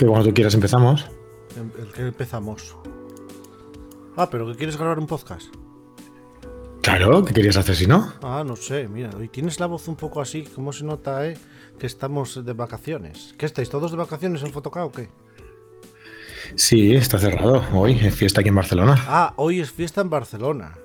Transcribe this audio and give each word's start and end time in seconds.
Que 0.00 0.06
cuando 0.06 0.28
tú 0.28 0.32
quieras 0.34 0.54
empezamos. 0.54 1.04
Em- 1.58 1.70
El 1.78 1.92
que 1.92 2.00
empezamos. 2.06 2.74
Ah, 4.16 4.30
pero 4.30 4.46
que 4.46 4.54
quieres 4.56 4.78
grabar 4.78 4.98
un 4.98 5.06
podcast. 5.06 5.54
Claro, 6.80 7.22
¿qué 7.22 7.34
querías 7.34 7.58
hacer 7.58 7.76
si 7.76 7.86
no? 7.86 8.14
Ah, 8.22 8.42
no 8.46 8.56
sé, 8.56 8.88
mira, 8.88 9.10
hoy 9.14 9.28
tienes 9.28 9.60
la 9.60 9.66
voz 9.66 9.86
un 9.88 9.96
poco 9.96 10.22
así, 10.22 10.44
¿cómo 10.54 10.72
se 10.72 10.84
nota, 10.86 11.26
eh? 11.26 11.36
Que 11.78 11.86
estamos 11.86 12.42
de 12.46 12.52
vacaciones. 12.54 13.34
¿Qué 13.36 13.44
estáis 13.44 13.68
todos 13.68 13.90
de 13.90 13.98
vacaciones 13.98 14.42
en 14.42 14.52
Fotocá 14.52 14.86
o 14.86 14.90
qué? 14.90 15.10
Sí, 16.54 16.94
está 16.94 17.18
cerrado 17.18 17.62
hoy, 17.74 17.98
es 18.00 18.14
fiesta 18.14 18.40
aquí 18.40 18.48
en 18.48 18.54
Barcelona. 18.54 18.96
Ah, 19.06 19.34
hoy 19.36 19.60
es 19.60 19.70
fiesta 19.70 20.00
en 20.00 20.08
Barcelona. 20.08 20.78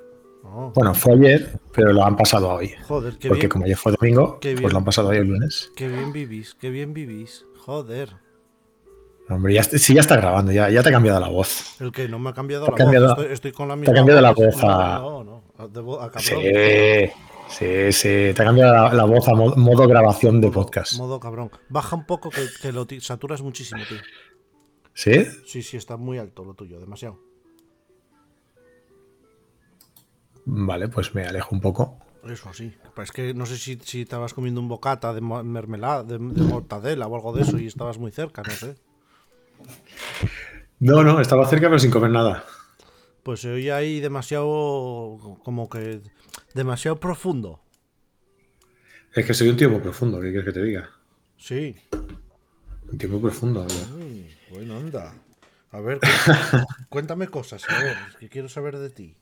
Oh, 0.44 0.74
Bueno, 0.76 0.94
fue 0.94 1.14
ayer, 1.14 1.58
pero 1.72 1.94
lo 1.94 2.04
han 2.04 2.18
pasado 2.18 2.52
a 2.52 2.56
hoy. 2.56 2.74
joder, 2.86 3.18
qué 3.18 3.30
Porque 3.30 3.44
bien, 3.44 3.50
como 3.50 3.64
ayer 3.64 3.78
fue 3.78 3.94
domingo, 3.98 4.40
qué 4.42 4.50
bien. 4.50 4.62
pues 4.64 4.74
lo 4.74 4.80
han 4.80 4.86
pasado 4.86 5.08
hoy 5.08 5.18
el 5.20 5.28
lunes. 5.30 5.72
qué 5.78 5.88
bien 5.88 6.12
vivís, 6.12 6.54
qué 6.60 6.70
bien 6.70 6.94
vivís. 6.94 7.46
Joder. 7.66 8.25
Hombre, 9.28 9.54
ya, 9.56 9.64
sí, 9.64 9.96
ya 9.96 10.02
está 10.02 10.18
grabando, 10.18 10.52
ya, 10.52 10.70
ya 10.70 10.84
te 10.84 10.90
ha 10.90 10.92
cambiado 10.92 11.20
la 11.20 11.30
voz. 11.30 11.82
El 11.82 11.92
que 11.92 12.08
no 12.08 12.20
me 12.20 12.30
ha 12.30 12.34
cambiado 12.34 12.66
Te 12.66 12.72
la 12.72 12.78
cambiado- 12.78 13.08
voz. 13.08 13.18
Estoy, 13.20 13.34
estoy 13.34 13.52
con 13.54 13.68
la 13.68 13.74
te 13.74 13.78
ha 13.78 13.82
misma 13.82 13.96
cambiado 13.96 14.22
la 14.22 14.32
voz. 14.34 14.46
voz 14.56 14.64
a- 14.64 15.00
No, 15.00 15.24
no, 15.24 15.44
no. 15.58 15.68
De 15.68 15.82
vo- 15.82 15.96
a 16.02 16.12
cabrón. 16.12 16.22
Sí, 16.22 17.12
sí, 17.50 17.92
sí, 17.92 18.34
te 18.36 18.42
ha 18.42 18.46
cambiado 18.46 18.72
la, 18.74 18.94
la 18.94 19.04
voz 19.06 19.28
a 19.28 19.34
mo- 19.34 19.56
modo 19.56 19.88
grabación 19.88 20.42
de 20.42 20.52
podcast. 20.52 20.98
Modo 20.98 21.20
cabrón. 21.20 21.50
Baja 21.70 21.96
un 21.96 22.06
poco 22.06 22.30
que, 22.30 22.46
que 22.62 22.72
lo 22.72 22.86
saturas 23.00 23.42
muchísimo, 23.42 23.82
tío. 23.90 23.98
¿Sí? 24.94 25.26
Sí, 25.48 25.64
sí, 25.64 25.76
está 25.78 25.98
muy 25.98 26.20
alto 26.20 26.46
lo 26.46 26.54
tuyo, 26.54 26.80
demasiado. 26.80 27.20
Vale, 30.46 30.88
pues 30.90 31.16
me 31.16 31.26
alejo 31.26 31.56
un 31.56 31.62
poco. 31.62 31.98
Eso 32.30 32.54
sí. 32.54 32.74
Pero 32.94 33.04
es 33.04 33.12
que 33.12 33.34
no 33.34 33.46
sé 33.46 33.58
si, 33.58 33.80
si 33.84 34.02
estabas 34.02 34.34
comiendo 34.34 34.62
un 34.62 34.68
bocata 34.68 35.14
de 35.14 35.22
mermelada, 35.22 36.04
de, 36.04 36.18
de 36.20 36.42
mortadela 36.44 37.08
o 37.08 37.16
algo 37.16 37.34
de 37.34 37.42
eso 37.44 37.58
y 37.58 37.68
estabas 37.68 37.98
muy 37.98 38.12
cerca, 38.12 38.42
no 38.44 38.52
sé. 38.54 38.76
No, 40.80 41.04
no, 41.04 41.20
estaba 41.22 41.48
cerca 41.48 41.68
pero 41.68 41.80
sin 41.80 41.92
comer 41.92 42.12
nada. 42.12 42.46
Pues 43.24 43.42
se 43.42 43.52
oye 43.52 43.72
ahí 43.72 44.00
demasiado, 44.02 45.40
como 45.44 45.70
que, 45.70 46.02
demasiado 46.54 47.00
profundo. 47.00 47.62
Es 49.14 49.26
que 49.26 49.34
soy 49.34 49.48
un 49.50 49.58
tío 49.58 49.70
muy 49.70 49.80
profundo, 49.80 50.20
¿qué 50.20 50.28
quieres 50.30 50.46
que 50.46 50.52
te 50.54 50.64
diga? 50.64 50.90
Sí. 51.38 51.76
Un 52.92 52.98
tío 52.98 53.10
muy 53.10 53.20
profundo. 53.20 53.66
Uy, 53.98 54.30
bueno, 54.52 54.78
anda. 54.78 55.14
A 55.72 55.80
ver, 55.80 56.00
cu- 56.00 56.06
cuéntame 56.90 57.28
cosas, 57.30 57.68
a 57.70 57.80
ver, 57.82 57.98
que 58.20 58.30
quiero 58.30 58.48
saber 58.50 58.78
de 58.78 58.90
ti. 58.90 59.16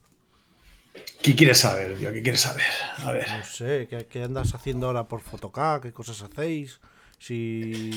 ¿Qué 1.21 1.35
quieres 1.35 1.59
saber, 1.59 1.97
tío? 1.97 2.11
¿Qué 2.11 2.21
quieres 2.21 2.41
saber? 2.41 2.65
A 2.97 3.11
ver. 3.11 3.27
No 3.29 3.43
sé, 3.45 3.87
¿qué, 3.89 4.05
qué 4.07 4.23
andas 4.23 4.53
haciendo 4.53 4.87
ahora 4.87 5.07
por 5.07 5.21
Fotocá? 5.21 5.79
¿Qué 5.81 5.91
cosas 5.93 6.21
hacéis? 6.21 6.81
Si, 7.17 7.91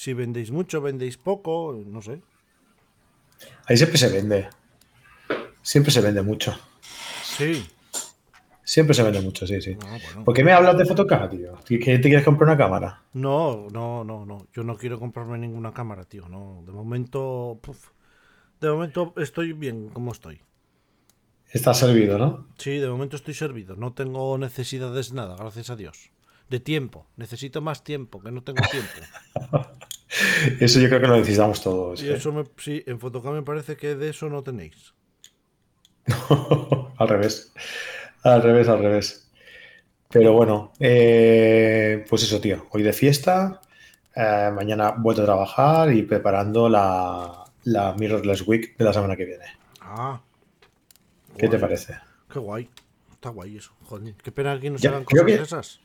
si 0.00 0.14
vendéis 0.14 0.50
mucho, 0.50 0.80
vendéis 0.80 1.18
poco, 1.18 1.76
no 1.86 2.00
sé. 2.00 2.22
Ahí 3.66 3.76
siempre 3.76 3.98
se 3.98 4.08
vende. 4.08 4.48
Siempre 5.60 5.92
se 5.92 6.00
vende 6.00 6.22
mucho. 6.22 6.58
Sí. 7.22 7.66
Siempre 8.64 8.94
se 8.94 9.02
vende 9.02 9.20
mucho, 9.20 9.46
sí, 9.46 9.60
sí. 9.60 9.76
Ah, 9.84 9.98
bueno. 10.02 10.24
¿Por 10.24 10.34
qué 10.34 10.42
me 10.42 10.52
hablas 10.52 10.78
de 10.78 10.86
Photocard, 10.86 11.28
tío? 11.28 11.58
¿Que 11.66 11.98
te 11.98 12.08
quieres 12.08 12.24
comprar 12.24 12.48
una 12.48 12.56
cámara? 12.56 13.02
No, 13.12 13.68
no, 13.70 14.02
no, 14.02 14.24
no. 14.24 14.46
Yo 14.54 14.64
no 14.64 14.74
quiero 14.78 14.98
comprarme 14.98 15.36
ninguna 15.36 15.74
cámara, 15.74 16.06
tío. 16.06 16.30
No, 16.30 16.62
de 16.64 16.72
momento, 16.72 17.58
puf. 17.60 17.90
de 18.58 18.70
momento 18.70 19.12
estoy 19.18 19.52
bien 19.52 19.90
como 19.90 20.12
estoy. 20.12 20.40
Está 21.50 21.74
servido, 21.74 22.16
¿no? 22.16 22.48
Sí, 22.56 22.78
de 22.78 22.88
momento 22.88 23.16
estoy 23.16 23.34
servido. 23.34 23.76
No 23.76 23.92
tengo 23.92 24.38
necesidades 24.38 25.10
de 25.10 25.16
nada, 25.16 25.36
gracias 25.36 25.68
a 25.68 25.76
Dios. 25.76 26.10
De 26.48 26.58
tiempo. 26.58 27.06
Necesito 27.16 27.60
más 27.60 27.84
tiempo, 27.84 28.22
que 28.22 28.30
no 28.30 28.42
tengo 28.42 28.62
tiempo. 28.70 29.68
Eso 30.60 30.80
yo 30.80 30.88
creo 30.88 31.00
que 31.00 31.06
lo 31.06 31.16
necesitamos 31.16 31.62
todos. 31.62 32.02
Y 32.02 32.08
¿eh? 32.10 32.14
eso 32.14 32.32
me, 32.32 32.44
sí, 32.58 32.82
en 32.86 32.98
Fotocá 32.98 33.30
me 33.30 33.42
parece 33.42 33.76
que 33.76 33.94
de 33.94 34.10
eso 34.10 34.28
no 34.28 34.42
tenéis. 34.42 34.92
al 36.98 37.08
revés. 37.08 37.52
Al 38.22 38.42
revés, 38.42 38.68
al 38.68 38.78
revés. 38.80 39.30
Pero 40.08 40.32
bueno, 40.32 40.72
eh, 40.80 42.04
pues 42.08 42.22
eso, 42.24 42.40
tío. 42.40 42.66
Hoy 42.70 42.82
de 42.82 42.92
fiesta. 42.92 43.60
eh, 44.16 44.50
mañana 44.52 44.94
vuelto 44.98 45.22
a 45.22 45.26
trabajar 45.26 45.92
y 45.92 46.02
preparando 46.02 46.68
la, 46.68 47.44
la 47.64 47.94
Mirrorless 47.94 48.46
Week 48.46 48.76
de 48.76 48.84
la 48.84 48.92
semana 48.92 49.16
que 49.16 49.24
viene. 49.24 49.44
Ah. 49.80 50.20
¿Qué 51.38 51.48
te 51.48 51.58
parece? 51.58 51.96
Qué 52.30 52.38
guay. 52.40 52.68
Está 53.12 53.28
guay 53.30 53.56
eso. 53.58 53.72
Joder, 53.84 54.14
qué 54.14 54.32
pena 54.32 54.58
que 54.58 54.70
no 54.70 54.78
se 54.78 54.88
hagan 54.88 55.04
cosas 55.04 55.24
que- 55.26 55.34
esas. 55.34 55.80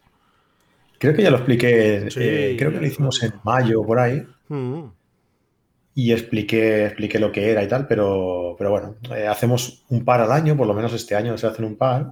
Creo 1.00 1.14
que 1.14 1.24
ya 1.24 1.32
lo 1.32 1.38
expliqué. 1.38 2.10
Sí, 2.10 2.20
eh, 2.22 2.56
creo 2.58 2.72
que 2.72 2.80
lo 2.80 2.86
hicimos 2.86 3.22
en 3.24 3.34
mayo 3.44 3.84
por 3.84 4.00
ahí. 4.00 4.26
Mm, 4.48 4.86
y 5.96 6.12
expliqué, 6.12 6.86
expliqué 6.88 7.20
lo 7.20 7.32
que 7.32 7.50
era 7.52 7.64
y 7.64 7.68
tal, 7.68 7.88
pero, 7.88 8.56
pero 8.58 8.70
bueno, 8.70 8.96
eh, 9.16 9.28
hacemos 9.28 9.86
un 9.90 10.04
par 10.04 10.20
al 10.20 10.32
año, 10.32 10.58
por 10.58 10.68
lo 10.68 10.74
menos 10.74 10.94
este 10.94 11.16
año 11.16 11.38
se 11.38 11.48
hacen 11.48 11.66
un 11.66 11.78
par. 11.78 12.12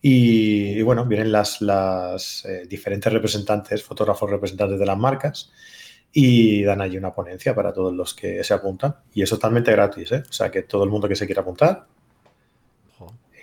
Y, 0.00 0.70
y 0.78 0.82
bueno, 0.82 1.06
vienen 1.06 1.30
las, 1.30 1.60
las 1.60 2.44
eh, 2.44 2.66
diferentes 2.68 3.12
representantes, 3.12 3.84
fotógrafos 3.84 4.28
representantes 4.28 4.78
de 4.80 4.86
las 4.86 4.98
marcas, 4.98 5.52
y 6.12 6.64
dan 6.64 6.80
allí 6.80 6.96
una 6.98 7.14
ponencia 7.14 7.54
para 7.54 7.72
todos 7.72 7.94
los 7.94 8.12
que 8.12 8.42
se 8.42 8.54
apuntan. 8.54 8.96
Y 9.14 9.22
es 9.22 9.30
totalmente 9.30 9.70
gratis, 9.70 10.10
¿eh? 10.12 10.22
O 10.28 10.32
sea 10.32 10.50
que 10.50 10.62
todo 10.62 10.82
el 10.82 10.90
mundo 10.90 11.08
que 11.08 11.16
se 11.16 11.26
quiera 11.26 11.42
apuntar 11.42 11.86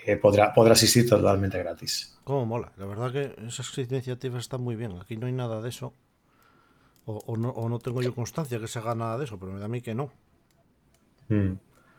eh, 0.05 0.15
podrá, 0.17 0.53
podrá 0.53 0.73
asistir 0.73 1.07
totalmente 1.09 1.57
gratis. 1.59 2.17
cómo 2.23 2.45
mola. 2.45 2.71
La 2.77 2.85
verdad 2.85 3.11
que 3.11 3.35
esas 3.47 3.75
iniciativas 3.77 4.41
están 4.41 4.61
muy 4.61 4.75
bien. 4.75 4.97
Aquí 5.01 5.17
no 5.17 5.27
hay 5.27 5.33
nada 5.33 5.61
de 5.61 5.69
eso. 5.69 5.93
O, 7.05 7.21
o 7.25 7.37
no, 7.37 7.49
o 7.49 7.67
no 7.69 7.79
tengo 7.79 8.01
yo 8.01 8.13
constancia 8.13 8.59
que 8.59 8.67
se 8.67 8.79
haga 8.79 8.93
nada 8.95 9.17
de 9.17 9.25
eso, 9.25 9.39
pero 9.39 9.51
me 9.51 9.59
da 9.59 9.65
a 9.65 9.69
mí 9.69 9.81
que 9.81 9.95
no. 9.95 10.11
Mm. 11.29 11.53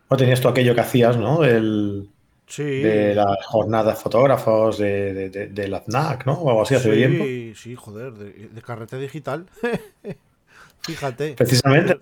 O 0.08 0.16
tenías 0.16 0.40
tú 0.40 0.48
aquello 0.48 0.74
que 0.74 0.80
hacías, 0.80 1.16
¿no? 1.16 1.44
El, 1.44 2.10
Sí. 2.46 2.64
de 2.64 3.14
las 3.14 3.46
jornadas 3.46 3.94
de 3.96 4.02
fotógrafos 4.02 4.76
de, 4.78 5.14
de, 5.14 5.30
de- 5.30 5.46
de 5.48 5.68
la 5.68 5.80
FNAC, 5.82 6.26
¿no? 6.26 6.32
O 6.32 6.48
algo 6.50 6.62
así 6.62 6.74
hace 6.74 6.92
tiempo. 6.92 7.22
Sí, 7.24 7.52
sí, 7.54 7.76
joder, 7.76 8.12
de, 8.14 8.48
de 8.48 8.62
carrete 8.62 8.98
digital. 8.98 9.46
Fíjate. 10.82 11.34
Precisamente. 11.34 11.98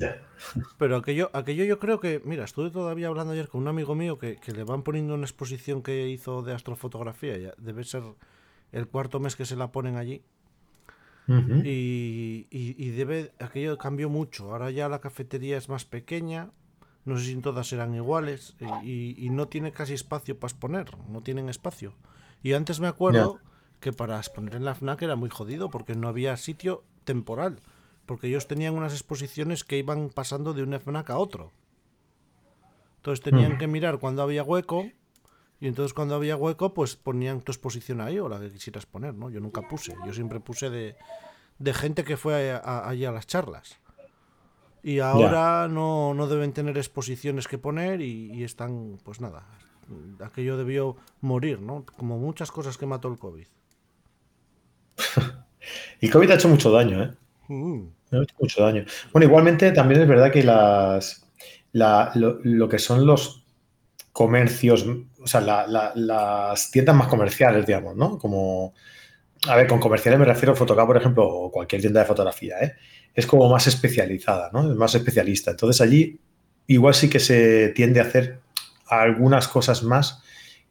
Pero 0.78 0.96
aquello, 0.96 1.30
aquello 1.32 1.64
yo 1.64 1.78
creo 1.78 2.00
que, 2.00 2.20
mira, 2.24 2.44
estuve 2.44 2.70
todavía 2.70 3.08
hablando 3.08 3.32
ayer 3.32 3.48
con 3.48 3.60
un 3.62 3.68
amigo 3.68 3.94
mío 3.94 4.18
que, 4.18 4.36
que 4.36 4.52
le 4.52 4.64
van 4.64 4.82
poniendo 4.82 5.14
una 5.14 5.24
exposición 5.24 5.82
que 5.82 6.08
hizo 6.08 6.42
de 6.42 6.52
astrofotografía. 6.54 7.36
Ya 7.38 7.54
debe 7.58 7.84
ser 7.84 8.02
el 8.72 8.86
cuarto 8.88 9.18
mes 9.20 9.34
que 9.36 9.44
se 9.46 9.56
la 9.56 9.72
ponen 9.72 9.96
allí. 9.96 10.22
Y, 11.64 12.46
y- 12.50 12.74
y 12.78 12.90
debe, 12.90 13.32
aquello 13.38 13.76
cambió 13.76 14.08
mucho. 14.08 14.50
Ahora 14.50 14.70
ya 14.70 14.88
la 14.88 15.00
cafetería 15.00 15.58
es 15.58 15.68
más 15.68 15.84
pequeña. 15.84 16.50
No 17.04 17.18
sé 17.18 17.24
si 17.26 17.36
todas 17.36 17.66
serán 17.68 17.94
iguales. 17.94 18.54
Y, 18.82 19.14
y 19.18 19.30
no 19.30 19.48
tiene 19.48 19.72
casi 19.72 19.92
espacio 19.94 20.38
para 20.38 20.50
exponer. 20.52 20.86
No 21.08 21.22
tienen 21.22 21.48
espacio. 21.48 21.94
Y 22.42 22.52
antes 22.54 22.80
me 22.80 22.86
acuerdo 22.86 23.40
que 23.80 23.92
para 23.92 24.16
exponer 24.18 24.54
en 24.54 24.64
la 24.64 24.74
FNAC 24.74 25.02
era 25.02 25.16
muy 25.16 25.28
jodido 25.30 25.68
porque 25.70 25.94
no 25.94 26.08
había 26.08 26.36
sitio 26.36 26.82
temporal. 27.04 27.60
Porque 28.08 28.26
ellos 28.26 28.48
tenían 28.48 28.74
unas 28.74 28.92
exposiciones 28.94 29.62
que 29.64 29.76
iban 29.78 30.08
pasando 30.08 30.54
de 30.54 30.62
una 30.62 30.78
FNAC 30.80 31.10
a 31.10 31.18
otro. 31.18 31.52
Entonces 32.96 33.22
tenían 33.22 33.52
Mm. 33.54 33.58
que 33.58 33.66
mirar 33.68 33.98
cuando 33.98 34.22
había 34.22 34.42
hueco. 34.42 34.86
Y 35.60 35.66
entonces 35.68 35.92
cuando 35.92 36.14
había 36.14 36.36
hueco, 36.36 36.72
pues 36.72 36.96
ponían 36.96 37.42
tu 37.42 37.52
exposición 37.52 38.00
ahí 38.00 38.18
o 38.18 38.28
la 38.28 38.40
que 38.40 38.50
quisieras 38.50 38.86
poner, 38.86 39.12
¿no? 39.14 39.28
Yo 39.28 39.40
nunca 39.40 39.60
puse. 39.62 39.94
Yo 40.06 40.12
siempre 40.14 40.40
puse 40.40 40.70
de, 40.70 40.96
de 41.58 41.74
gente 41.74 42.02
que 42.04 42.16
fue 42.16 42.50
a- 42.52 42.56
a- 42.58 42.88
allí 42.88 43.04
a 43.04 43.12
las 43.12 43.26
charlas. 43.26 43.76
Y 44.82 45.00
ahora 45.00 45.68
no, 45.68 46.14
no 46.14 46.28
deben 46.28 46.52
tener 46.52 46.78
exposiciones 46.78 47.46
que 47.48 47.58
poner 47.58 48.00
y, 48.00 48.32
y 48.32 48.44
están, 48.44 48.98
pues 49.04 49.20
nada, 49.20 49.44
aquello 50.24 50.56
debió 50.56 50.96
morir, 51.20 51.60
¿no? 51.60 51.84
Como 51.96 52.16
muchas 52.18 52.50
cosas 52.52 52.78
que 52.78 52.86
mató 52.86 53.08
el 53.08 53.18
COVID. 53.18 53.46
El 56.00 56.10
COVID 56.10 56.30
ha 56.30 56.34
hecho 56.34 56.48
mucho 56.48 56.70
daño, 56.70 57.02
¿eh? 57.02 57.10
Mm, 57.48 57.88
Ha 58.12 58.22
hecho 58.22 58.34
mucho 58.40 58.62
daño. 58.62 58.84
Bueno, 59.12 59.26
igualmente 59.26 59.70
también 59.72 60.00
es 60.02 60.08
verdad 60.08 60.32
que 60.32 60.42
las, 60.42 61.26
la- 61.72 62.10
lo, 62.14 62.68
que 62.68 62.78
son 62.78 63.06
los 63.06 63.44
comercios, 64.12 64.86
o 65.22 65.26
sea, 65.26 65.40
la- 65.42 65.66
la- 65.66 65.92
las 65.94 66.70
tiendas 66.70 66.96
más 66.96 67.08
comerciales, 67.08 67.66
digamos, 67.66 67.96
¿no? 67.96 68.18
Como, 68.18 68.74
a 69.48 69.56
ver, 69.56 69.66
con 69.68 69.80
comerciales 69.80 70.18
me 70.20 70.26
refiero 70.26 70.52
a 70.52 70.56
Fotocá, 70.56 70.86
por 70.86 70.96
ejemplo, 70.96 71.28
o 71.28 71.52
cualquier 71.52 71.82
tienda 71.82 72.00
de 72.00 72.06
fotografía, 72.06 72.58
¿eh? 72.60 72.74
Es 73.14 73.26
como 73.26 73.48
más 73.50 73.66
especializada, 73.66 74.50
¿no? 74.52 74.70
Es 74.70 74.76
más 74.76 74.94
especialista. 74.94 75.52
Entonces 75.52 75.80
allí 75.82 76.20
igual 76.68 76.94
sí 76.94 77.10
que 77.10 77.20
se 77.20 77.70
tiende 77.70 78.00
a 78.00 78.04
hacer 78.04 78.40
algunas 78.88 79.48
cosas 79.48 79.82
más 79.82 80.22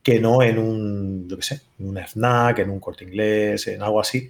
que 0.04 0.20
no 0.20 0.42
en 0.44 0.60
un, 0.60 1.30
yo 1.30 1.38
qué 1.38 1.44
sé, 1.44 1.62
en 1.80 1.90
una 1.90 2.04
FNAC, 2.06 2.60
en 2.60 2.70
un 2.72 2.80
corte 2.80 3.06
inglés, 3.06 3.68
en 3.68 3.82
algo 3.84 4.00
así, 4.00 4.28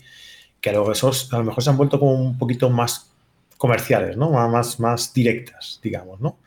que 0.67 0.75
a 0.75 0.79
lo, 0.79 0.91
esos, 0.91 1.33
a 1.33 1.37
lo 1.37 1.45
mejor 1.45 1.63
se 1.63 1.69
han 1.69 1.77
vuelto 1.77 1.99
como 1.99 2.13
un 2.13 2.37
poquito 2.37 2.69
más 2.69 3.11
comerciales, 3.57 4.17
¿no? 4.17 4.31
Más, 4.31 5.13
directas, 5.13 5.79
digamos, 5.81 6.19
¿no? 6.19 6.37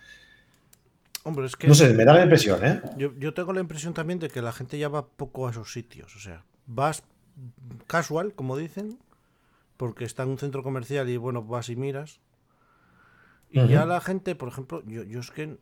Hombre, 1.25 1.47
es 1.47 1.57
que 1.57 1.69
No 1.69 1.75
sé, 1.75 1.93
me 1.95 2.05
da 2.05 2.15
la 2.15 2.23
impresión, 2.23 2.65
¿eh? 2.65 2.81
yo, 2.97 3.13
yo 3.19 3.35
tengo 3.35 3.53
la 3.53 3.61
impresión 3.61 3.95
también 3.95 4.19
de 4.19 4.29
que 4.29 4.41
la 4.41 4.53
gente 4.53 4.79
ya 4.79 4.89
va 4.89 5.07
poco 5.07 5.47
a 5.47 5.51
esos 5.51 5.73
sitios. 5.73 6.15
O 6.17 6.19
sea, 6.19 6.45
vas 6.67 7.03
casual, 7.87 8.35
como 8.35 8.57
dicen, 8.57 8.99
porque 9.77 10.05
está 10.05 10.23
en 10.23 10.31
un 10.31 10.39
centro 10.39 10.63
comercial 10.63 11.09
y 11.09 11.17
bueno, 11.17 11.43
vas 11.43 11.69
y 11.69 11.77
miras. 11.77 12.21
Y 13.51 13.67
ya 13.67 13.85
la 13.85 14.01
gente, 14.01 14.35
por 14.37 14.49
ejemplo, 14.49 14.83
yo, 14.87 15.03
yo 15.03 15.21
es 15.21 15.31
que 15.31 15.49
mm, 15.49 15.59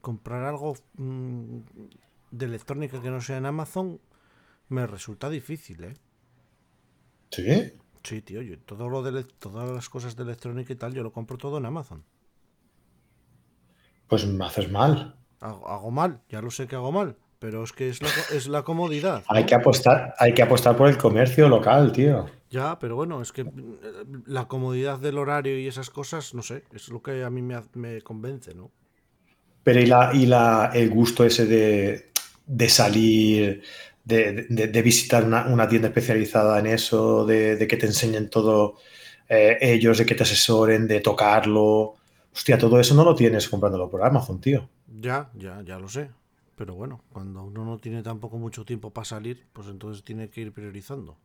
comprar 0.00 0.44
algo 0.44 0.76
mm, 0.96 1.58
de 2.32 2.46
electrónica 2.46 3.00
que 3.00 3.10
no 3.10 3.20
sea 3.20 3.36
en 3.36 3.46
Amazon 3.46 4.00
me 4.68 4.86
resulta 4.86 5.30
difícil, 5.30 5.84
¿eh? 5.84 5.94
¿Sí? 7.30 7.72
Sí, 8.02 8.22
tío, 8.22 8.42
yo 8.42 8.58
todo 8.58 8.88
lo 8.88 9.02
de 9.02 9.24
todas 9.24 9.70
las 9.70 9.88
cosas 9.88 10.16
de 10.16 10.22
electrónica 10.22 10.72
y 10.72 10.76
tal, 10.76 10.94
yo 10.94 11.02
lo 11.02 11.12
compro 11.12 11.36
todo 11.38 11.58
en 11.58 11.66
Amazon. 11.66 12.04
Pues 14.06 14.26
me 14.26 14.44
haces 14.44 14.70
mal. 14.70 15.16
Hago, 15.40 15.90
mal, 15.90 16.20
ya 16.28 16.40
lo 16.40 16.50
sé 16.50 16.66
que 16.66 16.74
hago 16.74 16.90
mal, 16.90 17.16
pero 17.38 17.62
es 17.62 17.72
que 17.72 17.88
es 17.88 18.02
la, 18.02 18.08
es 18.32 18.48
la 18.48 18.62
comodidad. 18.62 19.22
hay 19.28 19.44
que 19.44 19.54
apostar, 19.54 20.14
hay 20.18 20.34
que 20.34 20.42
apostar 20.42 20.76
por 20.76 20.88
el 20.88 20.98
comercio 20.98 21.48
local, 21.48 21.92
tío. 21.92 22.26
Ya, 22.50 22.78
pero 22.78 22.96
bueno, 22.96 23.20
es 23.20 23.30
que 23.30 23.42
eh, 23.42 23.46
la 24.26 24.48
comodidad 24.48 24.98
del 24.98 25.18
horario 25.18 25.58
y 25.58 25.66
esas 25.66 25.90
cosas, 25.90 26.34
no 26.34 26.42
sé, 26.42 26.64
es 26.72 26.88
lo 26.88 27.02
que 27.02 27.22
a 27.22 27.30
mí 27.30 27.42
me, 27.42 27.60
me 27.74 28.00
convence, 28.00 28.54
¿no? 28.54 28.70
Pero 29.62 29.80
y 29.80 29.86
la, 29.86 30.10
y 30.14 30.26
la 30.26 30.70
el 30.72 30.88
gusto 30.88 31.24
ese 31.24 31.44
de, 31.46 32.10
de 32.46 32.68
salir, 32.68 33.62
de, 34.08 34.46
de, 34.48 34.82
visitar 34.82 35.22
una, 35.22 35.46
una, 35.46 35.68
tienda 35.68 35.88
especializada 35.88 36.58
en 36.58 36.66
eso, 36.66 37.26
de, 37.26 37.66
que 37.68 37.76
te 37.76 37.84
enseñen 37.84 38.30
todo 38.30 38.76
eh, 39.28 39.58
ellos, 39.60 39.98
de 39.98 40.06
que 40.06 40.14
te 40.14 40.22
asesoren, 40.22 40.88
de 40.88 41.00
tocarlo. 41.00 41.96
Hostia, 42.32 42.56
todo 42.56 42.80
eso 42.80 42.94
no 42.94 43.04
lo 43.04 43.14
tienes 43.14 43.48
comprándolo 43.48 43.90
por 43.90 44.02
Amazon, 44.02 44.40
tío. 44.40 44.66
Ya, 44.86 45.30
ya, 45.34 45.60
ya 45.62 45.78
lo 45.78 45.88
sé. 45.88 46.10
Pero 46.56 46.74
bueno, 46.74 47.04
cuando 47.12 47.44
uno 47.44 47.64
no 47.66 47.78
tiene 47.78 48.02
tampoco 48.02 48.38
mucho 48.38 48.64
tiempo 48.64 48.90
para 48.90 49.04
salir, 49.04 49.46
pues 49.52 49.68
entonces 49.68 50.02
tiene 50.02 50.30
que 50.30 50.40
ir 50.40 50.52
priorizando. 50.52 51.18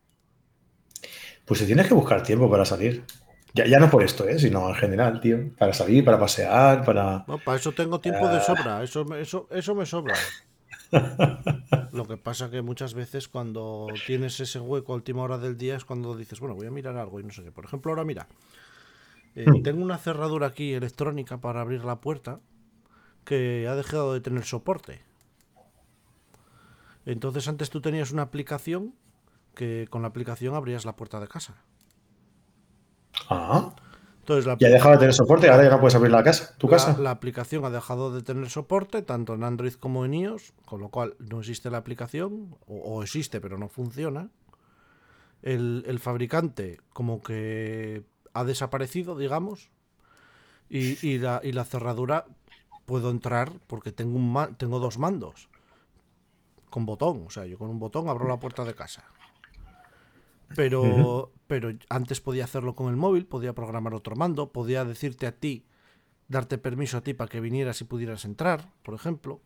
Pues 1.45 1.62
si 1.62 1.65
tienes 1.65 1.88
que 1.88 1.94
buscar 1.94 2.21
tiempo 2.21 2.51
para 2.51 2.65
salir. 2.65 3.06
Ya, 3.53 3.65
ya 3.65 3.80
no 3.80 3.89
por 3.89 4.03
esto, 4.03 4.27
¿eh? 4.27 4.39
sino 4.39 4.68
en 4.68 4.75
general, 4.75 5.21
tío. 5.21 5.38
Para 5.57 5.74
salir, 5.74 6.03
para 6.03 6.19
pasear, 6.19 6.83
para. 6.83 7.24
No, 7.27 7.38
para 7.38 7.57
eso 7.57 7.71
tengo 7.71 8.01
tiempo 8.01 8.27
de 8.27 8.38
ah. 8.38 8.41
sobra. 8.41 8.83
Eso, 8.83 9.06
eso, 9.15 9.47
eso 9.51 9.74
me 9.74 9.85
sobra. 9.85 10.15
Lo 11.92 12.07
que 12.07 12.18
pasa 12.18 12.50
que 12.50 12.62
muchas 12.62 12.94
veces 12.94 13.28
cuando 13.28 13.88
tienes 14.06 14.40
ese 14.40 14.60
hueco 14.60 14.94
a 14.94 14.95
última 14.95 15.24
hora 15.24 15.38
del 15.38 15.57
día 15.57 15.75
es 15.75 15.86
cuando 15.86 16.16
dices, 16.16 16.40
bueno, 16.40 16.56
voy 16.56 16.68
a 16.68 16.72
mirar 16.72 16.98
algo 16.98 17.19
y 17.19 17.24
no 17.24 17.31
sé 17.31 17.44
qué. 17.44 17.51
Por 17.51 17.66
ejemplo, 17.66 17.92
ahora 17.92 18.04
mira, 18.04 18.28
eh, 19.36 19.50
hmm. 19.50 19.63
tengo 19.63 19.84
una 19.84 19.98
cerradura 19.98 20.48
aquí 20.48 20.74
electrónica 20.74 21.40
para 21.40 21.62
abrir 21.62 21.86
la 21.86 22.01
puerta 22.01 22.40
que 23.25 23.68
ha 23.68 23.75
dejado 23.75 24.13
de 24.13 24.22
tener 24.22 24.44
soporte. 24.44 25.01
Entonces 27.06 27.48
antes 27.48 27.69
tú 27.69 27.81
tenías 27.81 28.12
una 28.12 28.24
aplicación 28.24 28.94
que 29.56 29.88
con 29.90 30.01
la 30.01 30.07
aplicación 30.07 30.56
abrías 30.56 30.86
la 30.86 30.95
puerta 30.95 31.19
de 31.19 31.28
casa. 31.28 31.56
Ah. 33.30 33.75
Entonces, 34.24 34.46
la 34.46 34.58
ya 34.58 34.68
ha 34.68 34.72
dejado 34.72 34.94
de 34.94 35.00
tener 35.00 35.14
soporte, 35.14 35.50
ahora 35.50 35.66
ya 35.66 35.70
no 35.70 35.81
puedes 35.81 35.96
abrir 35.96 36.10
la 36.10 36.24
casa, 36.24 36.56
tu 36.58 36.70
casa. 36.70 36.98
La 36.98 37.12
aplicación 37.12 37.66
ha 37.66 37.70
dejado 37.70 38.16
de 38.16 38.22
tener 38.22 38.50
soporte, 38.50 39.02
tanto 39.02 39.34
en 39.34 39.44
Android 39.44 39.74
como 39.74 40.06
en 40.06 40.14
iOS, 40.14 40.54
con 40.64 40.80
lo 40.80 40.88
cual 40.88 41.16
no 41.20 41.42
existe 41.42 41.70
la 41.70 41.80
aplicación, 41.80 42.56
o, 42.66 43.04
existe 43.04 43.42
pero 43.42 43.58
no 43.58 43.68
funciona. 43.68 44.30
El, 45.42 46.00
fabricante 46.00 46.80
como 46.94 47.22
que 47.22 48.06
ha 48.34 48.46
desaparecido, 48.46 49.18
digamos, 49.18 49.72
y, 50.69 51.18
la, 51.18 51.66
cerradura 51.66 52.24
puedo 52.86 53.12
entrar 53.12 53.52
porque 53.68 53.92
tengo, 53.92 54.18
un 54.18 54.56
tengo 54.56 54.80
dos 54.80 55.00
mandos 55.00 55.50
con 56.69 56.86
botón, 56.86 57.26
o 57.28 57.30
sea, 57.30 57.46
yo 57.46 57.58
con 57.58 57.69
un 57.69 57.78
botón 57.78 58.08
abro 58.08 58.26
la 58.30 58.40
puerta 58.40 58.64
de 58.64 58.74
casa. 58.74 59.04
Pero, 60.56 61.31
pero 61.48 61.72
antes 61.90 62.22
podía 62.22 62.44
hacerlo 62.44 62.75
con 62.75 62.90
el 62.90 62.95
móvil, 62.95 63.25
podía 63.25 63.54
programar 63.54 63.94
otro 63.94 64.16
mando, 64.16 64.51
podía 64.51 64.86
decirte 64.86 65.28
a 65.28 65.31
ti, 65.31 65.66
darte 66.28 66.57
permiso 66.57 66.98
a 66.98 67.01
ti 67.01 67.13
para 67.13 67.30
que 67.30 67.40
vinieras 67.40 67.81
y 67.81 67.86
pudieras 67.86 68.25
entrar, 68.25 68.72
por 68.84 68.94
ejemplo. 68.94 69.42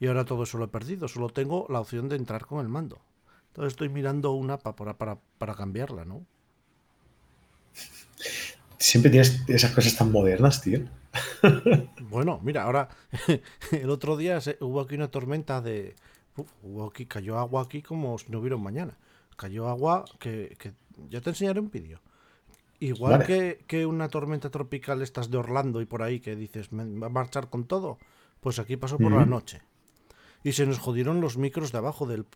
Y 0.00 0.06
ahora 0.06 0.24
todo 0.24 0.42
eso 0.42 0.58
lo 0.58 0.64
he 0.64 0.68
perdido, 0.68 1.06
solo 1.08 1.28
tengo 1.28 1.66
la 1.68 1.80
opción 1.80 2.08
de 2.08 2.16
entrar 2.16 2.46
con 2.46 2.60
el 2.60 2.68
mando. 2.68 3.00
Entonces 3.48 3.74
estoy 3.74 3.88
mirando 3.88 4.32
una 4.32 4.58
para, 4.58 4.96
para, 4.96 5.18
para 5.38 5.54
cambiarla, 5.54 6.04
¿no? 6.04 6.24
Siempre 8.78 9.10
tienes 9.10 9.48
esas 9.48 9.70
cosas 9.72 9.96
tan 9.96 10.10
modernas, 10.10 10.60
tío. 10.60 10.80
Bueno, 12.08 12.40
mira, 12.42 12.64
ahora 12.64 12.88
el 13.70 13.90
otro 13.90 14.16
día 14.16 14.38
hubo 14.60 14.80
aquí 14.80 14.94
una 14.94 15.08
tormenta 15.08 15.60
de... 15.60 15.94
hubo 16.62 16.86
aquí, 16.86 17.06
cayó 17.06 17.38
agua 17.38 17.62
aquí 17.62 17.82
como 17.82 18.18
si 18.18 18.30
no 18.30 18.40
hubiera 18.40 18.56
un 18.56 18.62
mañana 18.62 18.96
cayó 19.36 19.68
agua 19.68 20.04
que, 20.18 20.56
ya 21.08 21.20
te 21.20 21.30
enseñaré 21.30 21.60
un 21.60 21.70
vídeo. 21.70 22.00
Igual 22.80 23.24
que, 23.24 23.86
una 23.86 24.08
tormenta 24.08 24.50
tropical 24.50 25.02
estás 25.02 25.30
de 25.30 25.38
Orlando 25.38 25.80
y 25.80 25.86
por 25.86 26.02
ahí 26.02 26.18
que 26.18 26.34
dices, 26.34 26.68
va 26.72 27.06
a 27.06 27.10
marchar 27.10 27.48
con 27.48 27.64
todo, 27.64 27.98
pues 28.40 28.58
aquí 28.58 28.76
pasó 28.76 28.98
por 28.98 29.12
la 29.12 29.24
noche. 29.24 29.62
Y 30.44 30.52
se 30.52 30.66
nos 30.66 30.78
jodieron 30.78 31.20
los 31.20 31.36
micros 31.36 31.70
de 31.70 31.78
abajo 31.78 32.06
del, 32.06 32.26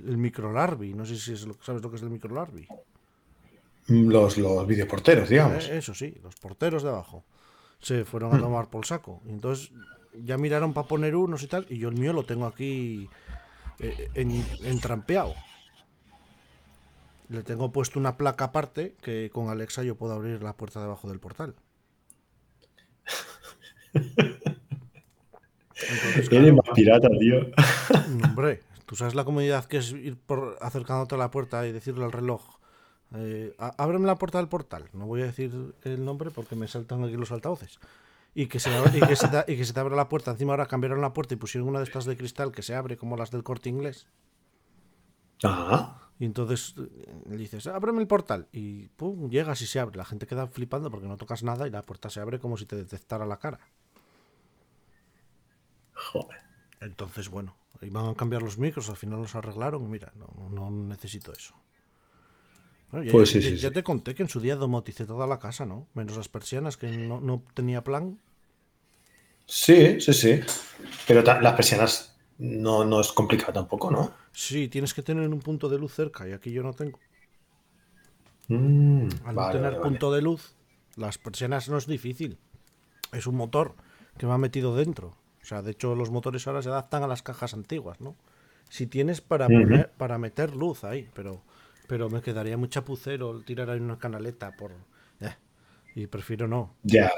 microlarvi. 0.00 0.94
No 0.94 1.04
sé 1.04 1.16
si 1.18 1.34
es 1.34 1.46
lo, 1.46 1.54
sabes 1.60 1.82
lo 1.82 1.90
que 1.90 1.96
es 1.96 2.02
el 2.02 2.08
microlarvi. 2.08 2.66
Los, 3.88 4.38
los 4.38 4.66
videoporteros, 4.66 5.28
digamos. 5.28 5.68
Eh, 5.68 5.78
eso 5.78 5.94
sí, 5.94 6.14
los 6.22 6.34
porteros 6.36 6.82
de 6.82 6.88
abajo. 6.88 7.24
Se 7.80 8.04
fueron 8.04 8.32
a 8.32 8.38
hmm. 8.38 8.40
tomar 8.40 8.70
por 8.70 8.86
saco. 8.86 9.20
Y 9.26 9.30
entonces 9.30 9.70
ya 10.14 10.38
miraron 10.38 10.72
para 10.72 10.88
poner 10.88 11.14
unos 11.14 11.42
y 11.42 11.46
tal. 11.46 11.66
Y 11.68 11.78
yo 11.78 11.90
el 11.90 11.96
mío 11.96 12.14
lo 12.14 12.24
tengo 12.24 12.46
aquí 12.46 13.08
eh, 13.78 14.10
entrampeado. 14.14 15.34
Le 17.28 17.42
tengo 17.42 17.72
puesto 17.72 17.98
una 17.98 18.16
placa 18.16 18.46
aparte 18.46 18.96
que 19.02 19.30
con 19.30 19.50
Alexa 19.50 19.82
yo 19.82 19.96
puedo 19.96 20.14
abrir 20.14 20.42
la 20.42 20.56
puerta 20.56 20.80
debajo 20.80 21.08
del 21.08 21.20
portal. 21.20 21.54
Eres 26.30 26.52
más 26.52 26.68
pirata, 26.74 27.08
tío. 27.18 27.46
Hombre, 28.24 28.62
tú 28.86 28.96
sabes 28.96 29.14
la 29.14 29.24
comodidad 29.24 29.66
que 29.66 29.78
es 29.78 29.92
ir 29.92 30.16
por 30.16 30.56
acercándote 30.60 31.14
a 31.14 31.18
la 31.18 31.30
puerta 31.30 31.66
y 31.66 31.72
decirle 31.72 32.04
al 32.04 32.12
reloj, 32.12 32.58
eh, 33.14 33.54
ábreme 33.58 34.06
la 34.06 34.16
puerta 34.16 34.38
del 34.38 34.48
portal. 34.48 34.84
No 34.92 35.06
voy 35.06 35.22
a 35.22 35.26
decir 35.26 35.74
el 35.84 36.04
nombre 36.04 36.30
porque 36.30 36.56
me 36.56 36.68
saltan 36.68 37.04
aquí 37.04 37.16
los 37.16 37.32
altavoces. 37.32 37.78
Y 38.34 38.46
que, 38.46 38.60
se, 38.60 38.70
y, 38.94 39.00
que 39.00 39.16
se 39.16 39.28
te, 39.28 39.52
y 39.52 39.56
que 39.56 39.64
se 39.64 39.72
te 39.72 39.80
abra 39.80 39.96
la 39.96 40.08
puerta. 40.08 40.30
Encima 40.30 40.52
ahora 40.52 40.66
cambiaron 40.66 41.00
la 41.00 41.12
puerta 41.12 41.34
y 41.34 41.36
pusieron 41.36 41.68
una 41.68 41.78
de 41.78 41.84
estas 41.84 42.04
de 42.04 42.16
cristal 42.16 42.52
que 42.52 42.62
se 42.62 42.74
abre 42.74 42.96
como 42.96 43.16
las 43.16 43.30
del 43.30 43.42
corte 43.42 43.68
inglés. 43.68 44.06
Ajá. 45.42 46.07
Y 46.18 46.24
entonces 46.24 46.74
eh, 46.78 47.14
le 47.28 47.36
dices, 47.36 47.66
ábreme 47.66 48.00
el 48.00 48.06
portal. 48.08 48.48
Y 48.52 48.88
pum, 48.88 49.30
llegas 49.30 49.60
y 49.62 49.66
se 49.66 49.78
abre. 49.78 49.96
La 49.96 50.04
gente 50.04 50.26
queda 50.26 50.46
flipando 50.48 50.90
porque 50.90 51.06
no 51.06 51.16
tocas 51.16 51.42
nada 51.42 51.66
y 51.66 51.70
la 51.70 51.82
puerta 51.82 52.10
se 52.10 52.20
abre 52.20 52.38
como 52.38 52.56
si 52.56 52.66
te 52.66 52.76
detectara 52.76 53.24
la 53.24 53.38
cara. 53.38 53.60
Joder. 55.94 56.38
Entonces, 56.80 57.28
bueno, 57.28 57.56
iban 57.82 58.08
a 58.08 58.14
cambiar 58.14 58.42
los 58.42 58.58
micros, 58.58 58.88
al 58.88 58.96
final 58.96 59.20
los 59.20 59.34
arreglaron. 59.34 59.88
Mira, 59.90 60.12
no, 60.16 60.48
no 60.50 60.70
necesito 60.70 61.32
eso. 61.32 61.54
ya, 62.92 63.12
pues 63.12 63.30
sí, 63.30 63.42
sí, 63.42 63.56
ya, 63.56 63.70
te 63.70 63.82
conté 63.82 64.14
que 64.14 64.22
en 64.22 64.28
su 64.28 64.40
día 64.40 64.56
domoticé 64.56 65.06
toda 65.06 65.26
la 65.26 65.38
casa, 65.38 65.66
¿no? 65.66 65.86
Menos 65.94 66.16
las 66.16 66.28
persianas, 66.28 66.76
que 66.76 66.88
no, 66.88 67.20
no 67.20 67.42
tenía 67.54 67.84
plan. 67.84 68.18
Sí, 69.46 70.00
sí, 70.00 70.12
sí. 70.12 70.40
Pero 71.06 71.22
las 71.22 71.54
persianas 71.54 72.16
no, 72.38 72.84
no 72.84 73.00
es 73.00 73.12
complicado 73.12 73.52
tampoco, 73.52 73.90
¿no? 73.90 74.12
Sí, 74.38 74.68
tienes 74.68 74.94
que 74.94 75.02
tener 75.02 75.28
un 75.28 75.40
punto 75.40 75.68
de 75.68 75.80
luz 75.80 75.92
cerca 75.92 76.28
y 76.28 76.30
aquí 76.32 76.52
yo 76.52 76.62
no 76.62 76.72
tengo. 76.72 77.00
Mm, 78.46 79.08
Al 79.24 79.34
no 79.34 79.50
tener 79.50 79.80
punto 79.80 80.12
de 80.12 80.22
luz, 80.22 80.54
las 80.94 81.18
persianas 81.18 81.68
no 81.68 81.76
es 81.76 81.88
difícil. 81.88 82.38
Es 83.12 83.26
un 83.26 83.34
motor 83.34 83.74
que 84.16 84.26
me 84.26 84.32
ha 84.32 84.38
metido 84.38 84.76
dentro. 84.76 85.16
O 85.42 85.44
sea, 85.44 85.60
de 85.60 85.72
hecho 85.72 85.96
los 85.96 86.12
motores 86.12 86.46
ahora 86.46 86.62
se 86.62 86.68
adaptan 86.68 87.02
a 87.02 87.08
las 87.08 87.24
cajas 87.24 87.52
antiguas, 87.52 88.00
¿no? 88.00 88.14
Si 88.68 88.86
tienes 88.86 89.20
para, 89.20 89.48
para 89.96 90.18
meter 90.18 90.54
luz 90.54 90.84
ahí, 90.84 91.08
pero, 91.14 91.42
pero 91.88 92.08
me 92.08 92.22
quedaría 92.22 92.56
muy 92.56 92.68
chapucero 92.68 93.40
tirar 93.40 93.70
ahí 93.70 93.80
una 93.80 93.98
canaleta 93.98 94.52
por... 94.52 94.70
Eh, 95.20 95.34
y 95.96 96.06
prefiero 96.06 96.46
no. 96.46 96.76
Ya, 96.84 97.10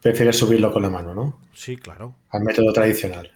prefieres 0.00 0.38
subirlo 0.38 0.72
con 0.72 0.80
la 0.80 0.88
mano, 0.88 1.14
¿no? 1.14 1.38
Sí, 1.52 1.76
claro. 1.76 2.14
Al 2.30 2.44
método 2.44 2.72
tradicional. 2.72 3.30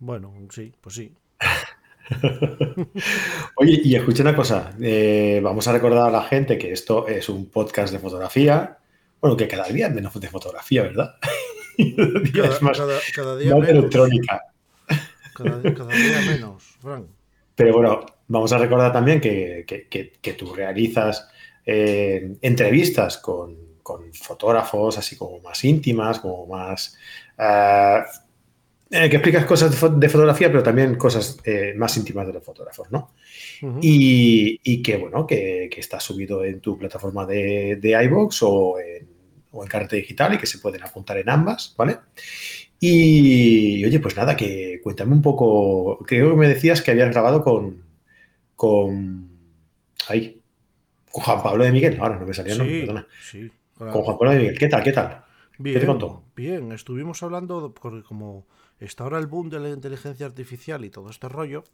Bueno, 0.00 0.34
sí, 0.50 0.74
pues 0.80 0.96
sí. 0.96 1.14
Oye, 3.56 3.80
y 3.82 3.96
escucha 3.96 4.22
una 4.22 4.36
cosa, 4.36 4.72
eh, 4.80 5.40
vamos 5.42 5.66
a 5.66 5.72
recordar 5.72 6.08
a 6.08 6.10
la 6.10 6.22
gente 6.22 6.56
que 6.58 6.72
esto 6.72 7.08
es 7.08 7.28
un 7.28 7.46
podcast 7.46 7.92
de 7.92 7.98
fotografía, 7.98 8.78
bueno, 9.20 9.36
que 9.36 9.48
cada 9.48 9.64
día 9.68 9.88
menos 9.88 10.18
de 10.20 10.28
fotografía, 10.28 10.82
¿verdad? 10.82 11.16
cada, 12.34 12.48
es 12.48 12.62
más, 12.62 12.78
cada, 13.14 13.36
día 13.36 13.54
menos. 13.54 13.68
electrónica. 13.68 14.42
Cada, 15.34 15.58
día 15.58 16.20
menos, 16.26 16.62
Frank. 16.80 17.06
Pero 17.54 17.74
bueno, 17.74 18.06
vamos 18.28 18.52
a 18.52 18.58
recordar 18.58 18.92
también 18.92 19.20
que, 19.20 19.64
tú 20.38 20.54
realizas 20.54 21.28
eh, 21.64 22.36
entrevistas 22.40 23.18
con, 23.18 23.66
fotógrafos 24.12 24.98
así 24.98 25.16
como 25.16 25.40
más 25.40 25.64
íntimas, 25.64 26.20
como 26.20 26.46
más... 26.46 26.96
Que 28.88 29.06
explicas 29.06 29.44
cosas 29.44 29.72
de, 29.98 30.08
fotografía, 30.08 30.48
pero 30.48 30.62
también 30.62 30.94
cosas 30.94 31.38
eh, 31.44 31.74
más 31.76 31.96
íntimas 31.96 32.26
de 32.26 32.34
los 32.34 32.44
fotógrafos, 32.44 32.88
¿no? 32.90 33.12
y, 33.82 34.60
y, 34.62 34.82
que, 34.82 34.96
bueno, 34.96 35.26
que, 35.26 35.68
está 35.76 35.98
subido 35.98 36.44
en 36.44 36.60
tu 36.60 36.78
plataforma 36.78 37.26
de, 37.26 37.78
de 37.80 38.04
iVoox 38.04 38.42
o 38.42 38.78
en, 38.78 39.08
o 39.50 39.62
en 39.62 39.68
carta 39.68 39.96
digital 39.96 40.34
y 40.34 40.38
que 40.38 40.46
se 40.46 40.58
pueden 40.58 40.82
apuntar 40.84 41.18
en 41.18 41.28
ambas, 41.28 41.74
¿vale? 41.76 41.98
Y 42.78 43.84
oye, 43.84 43.98
pues 44.00 44.16
nada, 44.16 44.36
que 44.36 44.80
cuéntame 44.82 45.12
un 45.14 45.22
poco, 45.22 45.98
creo 46.06 46.30
que 46.30 46.36
me 46.36 46.48
decías 46.48 46.82
que 46.82 46.90
habías 46.90 47.10
grabado 47.10 47.42
con, 47.42 47.82
con, 48.54 49.30
ahí, 50.08 50.40
con 51.10 51.24
Juan 51.24 51.42
Pablo 51.42 51.64
de 51.64 51.72
Miguel, 51.72 51.98
ahora 52.00 52.18
no 52.18 52.26
me 52.26 52.34
salía 52.34 52.54
nombre, 52.54 52.80
perdona. 52.80 53.06
sí, 53.22 53.50
Con 53.76 53.90
Juan 53.90 54.18
Pablo 54.18 54.32
de 54.32 54.38
Miguel, 54.38 54.58
¿qué 54.58 54.68
tal? 54.68 54.82
¿Qué 54.82 54.92
tal? 54.92 55.24
Bien, 55.58 55.74
¿Qué 55.74 55.80
te 55.80 55.86
contó? 55.86 56.22
bien, 56.36 56.70
estuvimos 56.72 57.22
hablando, 57.22 57.72
porque 57.72 58.02
como 58.02 58.46
está 58.80 59.04
ahora 59.04 59.18
el 59.18 59.26
boom 59.26 59.48
de 59.50 59.60
la 59.60 59.70
inteligencia 59.70 60.26
artificial 60.26 60.84
y 60.84 60.90
todo 60.90 61.10
este 61.10 61.28
rollo. 61.28 61.64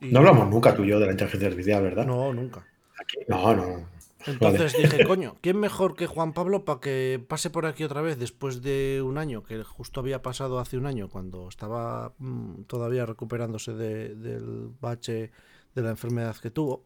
y- 0.00 0.12
No 0.12 0.18
hablamos 0.18 0.48
nunca 0.50 0.74
tú 0.74 0.84
y 0.84 0.88
yo 0.88 0.98
de 1.00 1.06
la 1.06 1.12
inteligencia 1.12 1.48
artificial, 1.48 1.82
¿verdad? 1.82 2.06
No, 2.06 2.32
nunca. 2.32 2.66
Aquí- 3.00 3.18
no, 3.28 3.54
no. 3.54 3.96
Entonces 4.26 4.72
Vale. 4.72 4.84
dije, 4.88 5.04
coño, 5.06 5.36
¿quién 5.40 5.56
mejor 5.58 5.94
que 5.94 6.06
Juan 6.06 6.32
Pablo 6.32 6.64
para 6.64 6.80
que 6.80 7.24
pase 7.28 7.48
por 7.48 7.64
aquí 7.64 7.84
otra 7.84 8.00
vez 8.00 8.18
después 8.18 8.60
de 8.60 9.00
un 9.04 9.18
año, 9.18 9.44
que 9.44 9.62
justo 9.62 10.00
había 10.00 10.20
pasado 10.20 10.58
hace 10.58 10.76
un 10.76 10.86
año, 10.86 11.08
cuando 11.08 11.48
estaba 11.48 12.12
mm, 12.18 12.62
todavía 12.62 13.06
recuperándose 13.06 13.72
de- 13.74 14.14
del 14.16 14.70
bache 14.80 15.30
de 15.74 15.82
la 15.82 15.90
enfermedad 15.90 16.34
que 16.36 16.50
tuvo? 16.50 16.82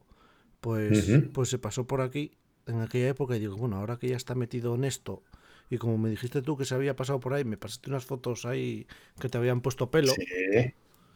Pues, 0.59 1.09
pues 1.33 1.49
se 1.49 1.57
pasó 1.57 1.87
por 1.87 2.01
aquí 2.01 2.31
en 2.67 2.81
aquella 2.81 3.09
época 3.09 3.35
y 3.35 3.39
digo, 3.39 3.57
bueno, 3.57 3.77
ahora 3.77 3.97
que 3.97 4.09
ya 4.09 4.17
está 4.17 4.35
metido 4.35 4.75
en 4.75 4.83
esto, 4.83 5.23
y 5.71 5.77
como 5.79 5.97
me 5.97 6.09
dijiste 6.11 6.43
tú 6.43 6.55
que 6.55 6.65
se 6.65 6.75
había 6.75 6.95
pasado 6.95 7.19
por 7.19 7.33
ahí, 7.33 7.43
me 7.43 7.57
pasaste 7.57 7.89
unas 7.89 8.05
fotos 8.05 8.45
ahí 8.45 8.85
que 9.19 9.27
te 9.29 9.39
habían 9.39 9.61
puesto 9.61 9.89
pelo, 9.89 10.13
Sí, 10.13 10.67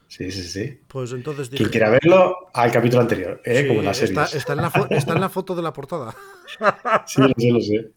sí, 0.08 0.32
sí. 0.32 0.44
sí. 0.44 0.80
pues 0.88 1.12
entonces 1.12 1.50
dije... 1.52 1.64
Quien 1.66 1.72
quiera 1.72 1.90
verlo, 1.92 2.36
al 2.54 2.72
capítulo 2.72 3.02
anterior, 3.02 3.42
¿eh? 3.46 3.62
Sí, 3.62 3.68
como 3.68 3.82
en 3.82 3.86
la 3.86 3.94
serie. 3.94 4.22
está, 4.24 4.38
está 4.38 4.54
en 4.54 4.62
la 4.62 4.72
fo- 4.72 4.88
está 4.90 5.14
en 5.14 5.22
la 5.22 5.30
foto 5.30 5.56
de 5.56 5.62
la 5.62 5.74
portada. 5.74 6.16
Sí, 7.06 7.22
lo 7.22 7.34
sé, 7.38 7.52
lo 7.52 7.62
sé. 7.62 7.92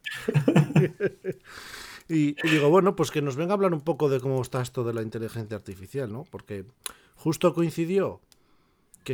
Y, 2.11 2.35
y 2.43 2.49
digo, 2.51 2.71
bueno, 2.71 2.97
pues 2.97 3.11
que 3.11 3.21
nos 3.21 3.37
venga 3.37 3.53
a 3.53 3.55
hablar 3.57 3.75
un 3.75 3.83
poco 3.83 4.09
de 4.09 4.19
cómo 4.19 4.41
está 4.41 4.63
esto 4.63 4.83
de 4.83 4.95
la 4.95 5.03
inteligencia 5.03 5.59
artificial, 5.59 6.11
¿no? 6.11 6.25
Porque 6.31 6.65
justo 7.15 7.53
coincidió 7.53 8.23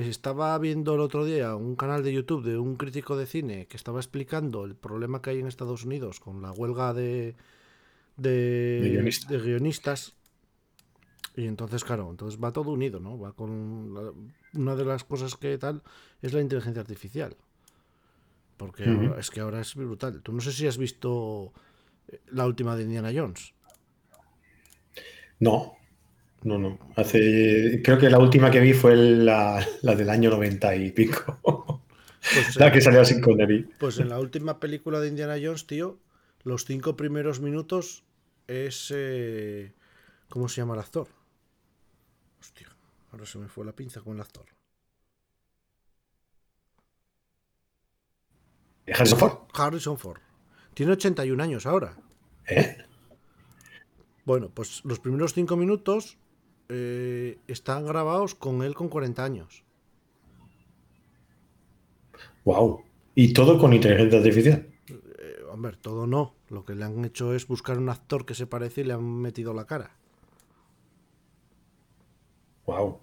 que 0.02 0.08
estaba 0.08 0.58
viendo 0.58 0.94
el 0.94 1.00
otro 1.00 1.24
día 1.24 1.54
un 1.54 1.76
canal 1.76 2.02
de 2.02 2.12
YouTube 2.12 2.42
de 2.44 2.58
un 2.58 2.74
crítico 2.74 3.16
de 3.16 3.26
cine 3.26 3.66
que 3.68 3.76
estaba 3.76 4.00
explicando 4.00 4.64
el 4.64 4.74
problema 4.74 5.22
que 5.22 5.30
hay 5.30 5.38
en 5.38 5.46
Estados 5.46 5.84
Unidos 5.84 6.18
con 6.18 6.42
la 6.42 6.50
huelga 6.50 6.92
de, 6.92 7.36
de, 8.16 8.80
De 8.82 8.88
guionistas. 8.90 9.30
de 9.30 9.38
guionistas. 9.38 10.14
Y 11.36 11.46
entonces, 11.46 11.84
claro, 11.84 12.10
entonces 12.10 12.42
va 12.42 12.50
todo 12.52 12.72
unido, 12.72 12.98
¿no? 12.98 13.16
Va 13.20 13.34
con 13.34 13.94
la- 13.94 14.12
una 14.58 14.74
de 14.74 14.84
las 14.84 15.04
cosas 15.04 15.36
que 15.36 15.56
tal 15.58 15.80
es 16.22 16.32
la 16.32 16.40
inteligencia 16.40 16.80
artificial. 16.82 17.36
Porque 18.56 18.84
ahora- 18.88 19.20
es 19.20 19.30
que 19.30 19.40
ahora 19.42 19.60
es 19.60 19.76
brutal. 19.76 20.22
Tú 20.22 20.32
no 20.32 20.40
sé 20.40 20.50
si 20.50 20.66
has 20.66 20.76
visto 20.76 21.52
eh, 22.08 22.20
la 22.32 22.46
última 22.46 22.74
de 22.74 22.82
Indiana 22.82 23.12
Jones. 23.14 23.54
No, 25.38 25.74
no, 26.44 26.58
no. 26.58 26.78
Hace, 26.96 27.80
creo 27.82 27.98
que 27.98 28.10
la 28.10 28.18
última 28.18 28.50
que 28.50 28.60
vi 28.60 28.72
fue 28.72 28.96
la, 28.96 29.66
la 29.82 29.94
del 29.94 30.10
año 30.10 30.30
90 30.30 30.76
y 30.76 30.90
pico. 30.92 31.40
Pues, 32.32 32.56
la 32.56 32.68
eh, 32.68 32.72
que 32.72 32.80
salió 32.80 33.04
sin 33.04 33.20
Connery. 33.20 33.68
pues 33.78 33.98
en 33.98 34.08
la 34.08 34.18
última 34.20 34.58
película 34.60 35.00
de 35.00 35.08
Indiana 35.08 35.36
Jones, 35.42 35.66
tío, 35.66 35.98
los 36.42 36.64
cinco 36.64 36.96
primeros 36.96 37.40
minutos 37.40 38.04
es... 38.46 38.90
eh, 38.94 39.74
¿Cómo 40.28 40.48
se 40.48 40.60
llama 40.62 40.74
el 40.74 40.80
actor? 40.80 41.08
Hostia, 42.40 42.68
ahora 43.12 43.26
se 43.26 43.38
me 43.38 43.48
fue 43.48 43.64
la 43.64 43.72
pinza 43.76 44.00
con 44.00 44.14
el 44.16 44.20
actor. 44.22 44.46
Harrison 48.86 49.18
Ford. 49.18 49.38
Harrison 49.54 49.98
Ford. 49.98 50.20
Tiene 50.74 50.92
81 50.92 51.42
años 51.42 51.66
ahora. 51.66 51.96
¿Eh? 52.46 52.76
Bueno, 54.24 54.50
pues 54.52 54.82
los 54.84 55.00
primeros 55.00 55.34
cinco 55.34 55.56
minutos 55.56 56.18
eh, 56.68 57.38
están 57.46 57.86
grabados 57.86 58.34
con 58.34 58.62
él 58.62 58.74
con 58.74 58.88
40 58.88 59.24
años. 59.24 59.64
Wow. 62.44 62.82
Y 63.14 63.32
todo 63.32 63.58
con 63.58 63.72
inteligencia 63.72 64.18
artificial. 64.18 64.66
Eh, 64.88 65.42
hombre, 65.50 65.76
todo 65.80 66.06
no. 66.06 66.34
Lo 66.48 66.64
que 66.64 66.74
le 66.74 66.84
han 66.84 67.04
hecho 67.04 67.34
es 67.34 67.46
buscar 67.46 67.78
un 67.78 67.88
actor 67.88 68.26
que 68.26 68.34
se 68.34 68.46
parece 68.46 68.82
y 68.82 68.84
le 68.84 68.92
han 68.92 69.04
metido 69.20 69.54
la 69.54 69.66
cara. 69.66 69.96
Wow. 72.66 73.00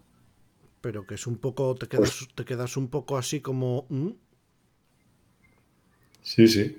Pero 0.81 1.05
que 1.05 1.15
es 1.15 1.27
un 1.27 1.37
poco. 1.37 1.75
Te 1.75 1.87
quedas, 1.87 2.27
te 2.33 2.45
quedas 2.45 2.77
un 2.77 2.87
poco 2.89 3.17
así 3.17 3.41
como. 3.41 3.85
¿mm? 3.89 4.09
Sí, 6.21 6.47
sí. 6.47 6.77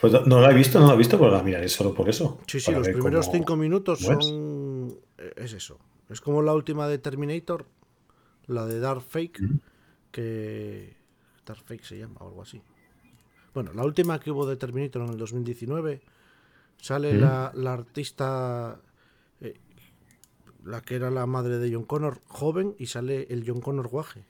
Pues 0.00 0.14
no, 0.26 0.40
la 0.40 0.50
he 0.50 0.54
visto, 0.54 0.80
no 0.80 0.86
la 0.86 0.94
he 0.94 0.96
visto, 0.96 1.18
pero 1.18 1.30
la 1.30 1.42
miraré 1.42 1.68
solo 1.68 1.94
por 1.94 2.08
eso. 2.08 2.40
Sí, 2.46 2.58
sí, 2.58 2.72
los 2.72 2.88
primeros 2.88 3.26
cómo- 3.26 3.36
cinco 3.36 3.56
minutos 3.56 4.00
son. 4.00 4.18
Eh, 5.40 5.44
Es 5.44 5.52
eso. 5.52 5.78
Es 6.08 6.20
como 6.20 6.42
la 6.42 6.54
última 6.54 6.88
de 6.88 6.98
Terminator, 6.98 7.66
la 8.46 8.66
de 8.66 8.80
Dark 8.80 9.02
Fake, 9.02 9.44
que. 10.10 10.96
Dark 11.46 11.62
Fake 11.64 11.84
se 11.84 11.98
llama 11.98 12.16
o 12.20 12.28
algo 12.28 12.42
así. 12.42 12.62
Bueno, 13.54 13.72
la 13.74 13.84
última 13.84 14.20
que 14.20 14.30
hubo 14.30 14.46
de 14.46 14.56
Terminator 14.56 15.02
en 15.02 15.10
el 15.10 15.18
2019, 15.18 16.02
sale 16.78 17.14
la, 17.14 17.52
la 17.54 17.72
artista. 17.74 18.80
eh, 19.40 19.60
la 20.64 20.82
que 20.82 20.96
era 20.96 21.10
la 21.10 21.26
madre 21.26 21.58
de 21.58 21.72
John 21.72 21.84
Connor 21.84 22.20
joven 22.26 22.74
y 22.78 22.86
sale 22.86 23.26
el 23.30 23.44
John 23.46 23.60
Connor 23.60 23.88
guaje. 23.88 24.26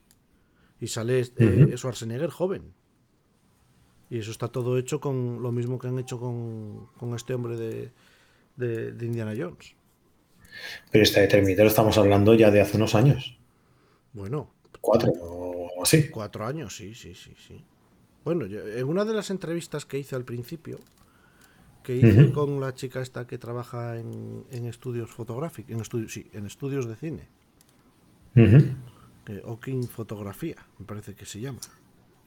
Y 0.81 0.89
sale 0.89 1.21
eh, 1.37 1.69
Ujú. 1.69 1.77
Schwarzenegger 1.77 2.31
joven. 2.31 2.75
Y 4.11 4.19
eso 4.19 4.31
está 4.33 4.49
todo 4.49 4.77
hecho 4.77 5.01
con 5.01 5.43
lo 5.43 5.53
mismo 5.53 5.79
que 5.79 5.89
han 5.89 5.99
hecho 5.99 6.19
con, 6.19 6.87
con 6.99 7.15
este 7.15 7.35
hombre 7.35 7.57
de, 7.57 7.93
de, 8.57 8.93
de 8.93 9.07
Indiana 9.07 9.35
Jones. 9.37 9.75
Pero 10.91 11.05
esta 11.05 11.21
de 11.21 11.29
Terminator 11.29 11.67
estamos 11.67 11.97
hablando 11.99 12.35
ya 12.35 12.51
de 12.51 12.61
hace 12.61 12.77
unos 12.77 12.95
años. 12.95 13.39
Bueno, 14.13 14.49
Cuatro 14.81 15.13
o 15.21 15.83
así. 15.83 16.09
cuatro 16.11 16.47
años, 16.47 16.75
sí, 16.77 16.95
sí, 16.95 17.15
sí, 17.15 17.33
sí. 17.47 17.63
Bueno, 18.25 18.47
yo- 18.47 18.67
en 18.67 18.87
una 18.89 19.05
de 19.05 19.15
las 19.15 19.31
entrevistas 19.31 19.87
que 19.87 19.99
hice 19.99 20.17
al 20.17 20.25
principio, 20.25 20.79
que 21.83 21.97
hice 21.97 22.31
con 22.33 22.61
la 22.61 22.75
chica 22.75 23.01
esta 23.01 23.27
que 23.27 23.39
trabaja 23.39 23.99
en, 23.99 24.45
en 24.51 24.67
estudios 24.67 25.11
fotográficos, 25.11 25.71
en 25.73 25.81
estudios, 25.81 26.13
sí, 26.13 26.27
en 26.35 26.47
estudios 26.47 26.87
de 26.87 26.97
cine, 26.97 27.29
Okin 29.45 29.85
Fotografía, 29.89 30.57
me 30.79 30.87
parece 30.87 31.15
que 31.15 31.25
se 31.27 31.41
llama. 31.41 31.61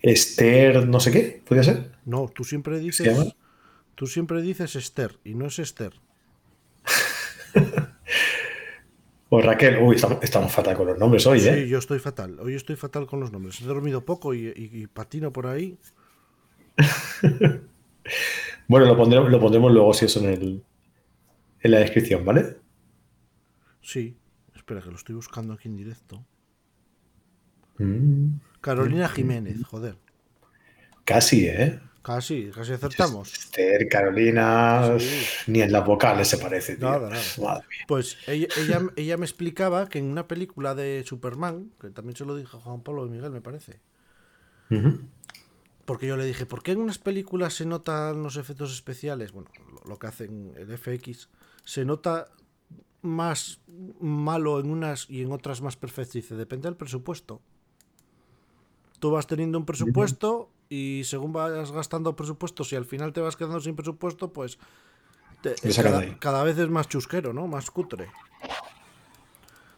Esther, 0.02 0.88
no 0.88 1.00
sé 1.00 1.12
qué, 1.12 1.42
¿podría 1.46 1.64
ser? 1.64 1.92
No, 2.06 2.28
tú 2.34 2.44
siempre 2.44 2.80
dices, 2.80 3.36
tú 3.96 4.08
siempre 4.08 4.42
dices 4.42 4.76
Esther 4.76 5.20
y 5.24 5.34
no 5.36 5.48
es 5.48 5.60
Esther. 5.60 5.94
O 9.36 9.42
Raquel. 9.42 9.80
Uy, 9.82 9.96
estamos, 9.96 10.20
estamos 10.22 10.52
fatal 10.52 10.78
con 10.78 10.86
los 10.86 11.00
nombres 11.00 11.26
hoy, 11.26 11.40
Sí, 11.40 11.50
¿eh? 11.50 11.68
yo 11.68 11.80
estoy 11.80 11.98
fatal. 11.98 12.40
Hoy 12.40 12.54
estoy 12.54 12.76
fatal 12.76 13.08
con 13.08 13.20
los 13.20 13.32
nombres. 13.32 13.60
He 13.62 13.66
dormido 13.66 14.06
poco 14.06 14.36
y, 14.36 14.46
y- 14.56 14.70
y 14.84 14.88
patino 14.88 15.32
por 15.34 15.48
ahí. 15.48 15.78
Bueno, 18.68 18.86
lo 18.86 18.96
pondremos, 18.98 19.30
lo 19.32 19.40
pondremos 19.40 19.72
luego 19.72 19.94
si 19.94 20.06
eso 20.06 20.20
en, 20.22 20.26
el, 20.30 20.64
en 21.62 21.72
la 21.72 21.80
descripción, 21.80 22.24
¿vale? 22.26 22.58
Sí, 23.82 24.18
espera 24.56 24.82
que 24.82 24.90
lo 24.90 24.96
estoy 24.96 25.16
buscando 25.16 25.54
aquí 25.54 25.68
en 25.68 25.76
directo. 25.78 26.26
Mm, 27.80 28.36
Carolina 28.62 29.08
Jiménez, 29.10 29.64
joder. 29.66 29.98
casi, 31.06 31.46
¿eh? 31.48 31.80
Casi, 32.04 32.52
casi 32.54 32.74
acertamos. 32.74 33.34
Esther, 33.34 33.88
Carolina, 33.88 35.00
Sí. 35.00 35.26
ni 35.48 35.62
en 35.62 35.72
las 35.72 35.86
vocales 35.86 36.28
se 36.28 36.38
parece, 36.38 36.76
tío. 36.76 36.90
Nada, 36.92 37.10
nada. 37.10 37.22
Madre 37.42 37.66
mía. 37.70 37.86
Pues 37.88 38.18
ella, 38.28 38.48
ella, 38.58 38.82
ella 38.98 39.18
me 39.18 39.26
explicaba 39.26 39.88
que 39.88 40.00
en 40.00 40.06
una 40.12 40.28
película 40.28 40.76
de 40.76 41.04
Superman, 41.08 41.72
que 41.80 41.90
también 41.92 42.16
se 42.18 42.26
lo 42.26 42.36
dije 42.36 42.56
a 42.58 42.60
Juan 42.60 42.82
Pablo 42.84 43.06
y 43.06 43.10
Miguel, 43.10 43.32
me 43.32 43.42
parece. 43.42 43.80
Porque 45.86 46.08
yo 46.08 46.18
le 46.18 46.26
dije, 46.26 46.46
¿por 46.46 46.64
qué 46.64 46.72
en 46.72 46.80
unas 46.82 46.98
películas 46.98 47.54
se 47.54 47.66
notan 47.66 48.24
los 48.24 48.38
efectos 48.38 48.74
especiales? 48.74 49.32
Bueno, 49.32 49.50
lo, 49.72 49.82
lo 49.90 50.00
que 50.00 50.08
hacen 50.08 50.54
el 50.58 50.78
FX, 50.78 51.30
se 51.64 51.86
nota 51.86 52.30
más 53.02 53.60
malo 54.00 54.60
en 54.60 54.70
unas 54.70 55.10
y 55.10 55.22
en 55.22 55.32
otras 55.32 55.62
más 55.62 55.76
perfecto. 55.78 56.14
Dice, 56.14 56.36
depende 56.36 56.68
del 56.68 56.76
presupuesto. 56.78 57.42
Tú 59.00 59.12
vas 59.12 59.28
teniendo 59.28 59.58
un 59.58 59.66
presupuesto 59.66 60.50
y 60.70 61.04
según 61.06 61.34
vas 61.34 61.72
gastando 61.72 62.16
presupuestos 62.16 62.72
y 62.74 62.76
al 62.76 62.86
final 62.86 63.14
te 63.14 63.22
vas 63.22 63.36
quedando 63.36 63.60
sin 63.60 63.76
presupuesto, 63.76 64.32
pues 64.34 64.58
te- 65.42 65.56
cada, 65.84 66.00
cada 66.20 66.44
vez 66.44 66.58
es 66.58 66.70
más 66.70 66.88
chusquero, 66.88 67.34
¿no? 67.34 67.48
Más 67.48 67.70
cutre. 67.72 68.10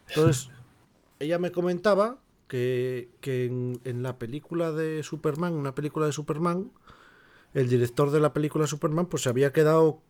Entonces, 0.08 0.50
ella 1.18 1.38
me 1.38 1.52
comentaba 1.52 2.18
que, 2.48 3.10
que 3.20 3.46
en, 3.46 3.80
en 3.84 4.02
la 4.02 4.18
película 4.18 4.72
de 4.72 5.02
Superman, 5.02 5.54
una 5.54 5.74
película 5.74 6.06
de 6.06 6.12
Superman, 6.12 6.70
el 7.54 7.68
director 7.68 8.10
de 8.10 8.20
la 8.20 8.32
película 8.32 8.66
Superman, 8.66 9.06
pues 9.06 9.22
se 9.22 9.28
había 9.28 9.52
quedado, 9.52 10.00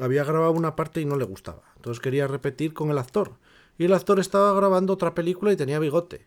había 0.00 0.24
grabado 0.24 0.52
una 0.52 0.76
parte 0.76 1.00
y 1.00 1.04
no 1.04 1.16
le 1.16 1.24
gustaba. 1.24 1.62
Entonces 1.76 2.00
quería 2.00 2.26
repetir 2.26 2.74
con 2.74 2.90
el 2.90 2.98
actor. 2.98 3.34
Y 3.78 3.84
el 3.84 3.92
actor 3.94 4.18
estaba 4.20 4.52
grabando 4.54 4.92
otra 4.92 5.14
película 5.14 5.52
y 5.52 5.56
tenía 5.56 5.78
bigote. 5.78 6.26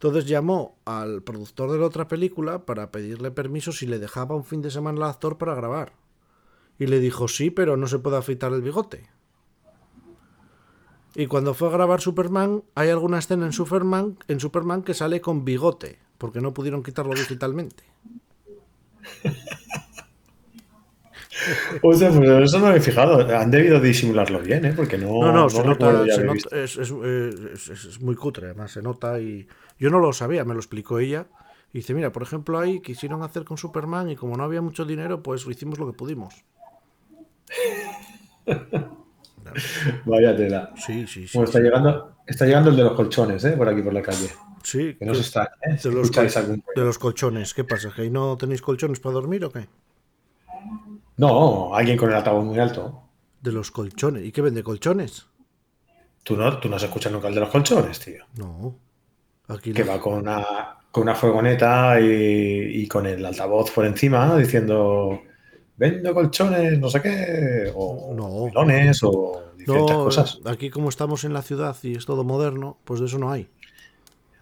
Entonces 0.00 0.24
llamó 0.24 0.78
al 0.86 1.22
productor 1.22 1.70
de 1.70 1.76
la 1.76 1.84
otra 1.84 2.08
película 2.08 2.64
para 2.64 2.90
pedirle 2.90 3.30
permiso 3.30 3.70
si 3.70 3.84
le 3.84 3.98
dejaba 3.98 4.34
un 4.34 4.44
fin 4.44 4.62
de 4.62 4.70
semana 4.70 5.04
al 5.04 5.10
actor 5.10 5.36
para 5.36 5.54
grabar. 5.54 5.92
Y 6.78 6.86
le 6.86 7.00
dijo, 7.00 7.28
sí, 7.28 7.50
pero 7.50 7.76
no 7.76 7.86
se 7.86 7.98
puede 7.98 8.16
afeitar 8.16 8.50
el 8.54 8.62
bigote. 8.62 9.10
Y 11.14 11.26
cuando 11.26 11.52
fue 11.52 11.68
a 11.68 11.72
grabar 11.72 12.00
Superman, 12.00 12.64
hay 12.74 12.88
alguna 12.88 13.18
escena 13.18 13.44
en 13.44 13.52
Superman, 13.52 14.16
en 14.26 14.40
Superman 14.40 14.84
que 14.84 14.94
sale 14.94 15.20
con 15.20 15.44
bigote, 15.44 15.98
porque 16.16 16.40
no 16.40 16.54
pudieron 16.54 16.82
quitarlo 16.82 17.12
digitalmente. 17.12 17.84
O 21.82 21.92
sea, 21.94 22.10
pues 22.10 22.28
eso 22.28 22.58
no 22.58 22.66
me 22.70 22.76
he 22.76 22.80
fijado. 22.80 23.26
Han 23.36 23.50
debido 23.50 23.80
disimularlo 23.80 24.40
bien, 24.40 24.64
¿eh? 24.66 24.72
Porque 24.76 24.98
no. 24.98 25.08
No, 25.20 25.32
no, 25.32 25.48
se 25.50 25.62
nota, 25.64 26.04
se 26.06 26.24
nota- 26.24 26.56
es, 26.56 26.76
es- 26.76 26.90
es- 26.90 27.68
es- 27.70 27.84
es 27.84 28.00
muy 28.00 28.14
cutre, 28.16 28.46
además 28.46 28.72
se 28.72 28.82
nota 28.82 29.18
y 29.20 29.46
yo 29.78 29.90
no 29.90 29.98
lo 30.00 30.12
sabía, 30.12 30.44
me 30.44 30.54
lo 30.54 30.60
explicó 30.60 30.98
ella. 30.98 31.26
Y 31.72 31.78
dice, 31.78 31.94
mira, 31.94 32.10
por 32.10 32.22
ejemplo, 32.22 32.58
ahí 32.58 32.80
quisieron 32.80 33.22
hacer 33.22 33.44
con 33.44 33.56
Superman 33.56 34.10
y 34.10 34.16
como 34.16 34.36
no 34.36 34.42
había 34.44 34.60
mucho 34.60 34.84
dinero, 34.84 35.22
pues 35.22 35.46
hicimos 35.46 35.78
lo 35.78 35.86
que 35.86 35.92
pudimos. 35.96 36.34
Vaya 40.04 40.36
tela. 40.36 40.72
Sí, 40.76 41.06
sí, 41.06 41.26
sí. 41.26 41.36
Bueno, 41.38 41.46
está 41.48 41.60
llegando, 41.60 42.16
está 42.26 42.46
llegando 42.46 42.70
el 42.70 42.76
de 42.76 42.82
los 42.84 42.92
colchones, 42.94 43.44
¿eh? 43.44 43.52
Por 43.52 43.68
aquí 43.68 43.82
por 43.82 43.92
la 43.94 44.02
calle. 44.02 44.30
Sí, 44.62 44.94
Que 44.98 45.06
no 45.06 45.14
se 45.14 45.22
está, 45.22 45.50
¿eh? 45.62 45.76
De, 45.82 45.90
los 45.90 46.10
de 46.10 46.84
los 46.84 46.98
colchones. 46.98 47.54
¿Qué 47.54 47.64
pasa? 47.64 47.90
¿Que 47.94 48.02
ahí 48.02 48.10
no 48.10 48.36
tenéis 48.36 48.60
colchones 48.60 49.00
para 49.00 49.14
dormir 49.14 49.44
o 49.44 49.50
qué? 49.50 49.66
No, 51.20 51.74
alguien 51.74 51.96
con 51.98 52.08
el 52.10 52.16
altavoz 52.16 52.44
muy 52.44 52.58
alto. 52.58 53.02
De 53.42 53.52
los 53.52 53.70
colchones. 53.70 54.24
¿Y 54.24 54.32
qué 54.32 54.40
vende 54.42 54.62
colchones? 54.62 55.26
Tú 56.22 56.36
no, 56.36 56.58
tú 56.58 56.68
no 56.68 56.76
has 56.76 56.82
escuchado 56.82 57.14
nunca 57.14 57.28
el 57.28 57.34
de 57.34 57.40
los 57.40 57.50
colchones, 57.50 57.98
tío. 58.00 58.24
No. 58.36 58.74
Aquí 59.48 59.72
Que 59.72 59.84
no. 59.84 59.90
va 59.90 60.00
con 60.00 60.14
una, 60.14 60.46
con 60.90 61.02
una 61.04 61.14
furgoneta 61.14 62.00
y, 62.00 62.04
y 62.82 62.88
con 62.88 63.06
el 63.06 63.24
altavoz 63.24 63.70
por 63.72 63.86
encima 63.86 64.36
diciendo 64.36 65.20
vendo 65.76 66.14
colchones, 66.14 66.78
no 66.78 66.88
sé 66.90 67.02
qué, 67.02 67.72
o 67.74 68.12
No. 68.14 68.44
melones, 68.46 69.02
o 69.02 69.54
diferentes 69.56 69.96
No, 69.96 70.04
cosas. 70.04 70.40
aquí 70.44 70.70
como 70.70 70.88
estamos 70.88 71.24
en 71.24 71.32
la 71.32 71.42
ciudad 71.42 71.76
y 71.82 71.94
es 71.96 72.06
todo 72.06 72.24
moderno, 72.24 72.78
pues 72.84 73.00
de 73.00 73.06
eso 73.06 73.18
no 73.18 73.30
hay. 73.32 73.48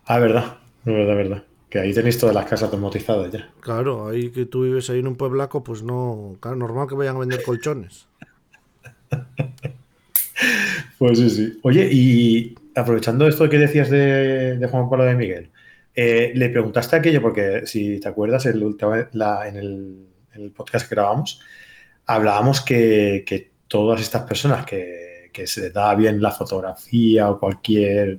Ah, 0.07 0.19
verdad, 0.19 0.59
verdad, 0.85 1.15
verdad. 1.17 1.45
Que 1.71 1.79
ahí 1.81 1.93
tenéis 1.93 2.19
todas 2.19 2.35
las 2.35 2.45
casas 2.45 2.65
automatizadas 2.65 3.31
ya. 3.33 3.51
Claro, 3.61 4.09
ahí 4.09 4.31
que 4.31 4.47
tú 4.47 4.63
vives 4.63 4.89
ahí 4.91 5.01
en 5.01 5.07
un 5.09 5.17
pueblaco, 5.17 5.63
pues 5.63 5.83
no, 5.83 6.37
claro, 6.41 6.57
normal 6.57 6.89
que 6.89 6.95
vayan 6.95 7.17
a 7.17 7.21
vender 7.21 7.43
colchones. 7.43 8.07
Pues 10.99 11.19
sí, 11.19 11.31
sí. 11.31 11.59
Oye, 11.63 11.89
y 11.93 12.55
aprovechando 12.75 13.27
esto 13.27 13.49
que 13.49 13.59
decías 13.59 13.91
de, 13.91 14.57
de 14.57 14.69
Juan 14.69 14.89
Pablo 14.89 15.05
de 15.05 15.15
Miguel, 15.15 15.51
eh, 15.95 16.33
le 16.35 16.49
preguntaste 16.49 16.97
aquello, 16.97 17.21
porque 17.23 17.63
si 17.67 17.99
te 18.01 18.09
acuerdas, 18.09 18.47
el 18.47 18.63
última- 18.63 19.09
la- 19.13 19.49
en, 19.49 19.57
el, 19.57 20.51
podcast 20.53 20.89
que 20.89 20.95
grabamos, 20.95 21.41
hablábamos 22.07 22.61
que, 22.61 23.25
que 23.27 23.51
todas 23.67 24.01
estas 24.01 24.23
personas 24.23 24.65
que, 24.65 25.31
que 25.33 25.47
se 25.49 25.63
les 25.63 25.73
da 25.73 25.95
bien 25.97 26.23
la 26.23 26.31
fotografía 26.31 27.29
o 27.31 27.39
cualquier 27.41 28.19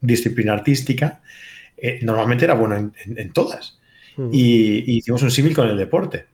disciplina 0.00 0.54
artística, 0.54 1.20
eh, 1.82 2.00
normalmente 2.02 2.44
era 2.44 2.54
bueno 2.54 2.76
en, 2.76 2.92
en- 3.04 3.18
en 3.18 3.32
todas. 3.32 3.78
Mm. 4.16 4.28
Y, 4.32 4.78
y 4.92 4.96
hicimos 4.98 5.22
un 5.22 5.30
símil 5.30 5.54
con 5.54 5.68
el 5.68 5.76
deporte. 5.76 6.26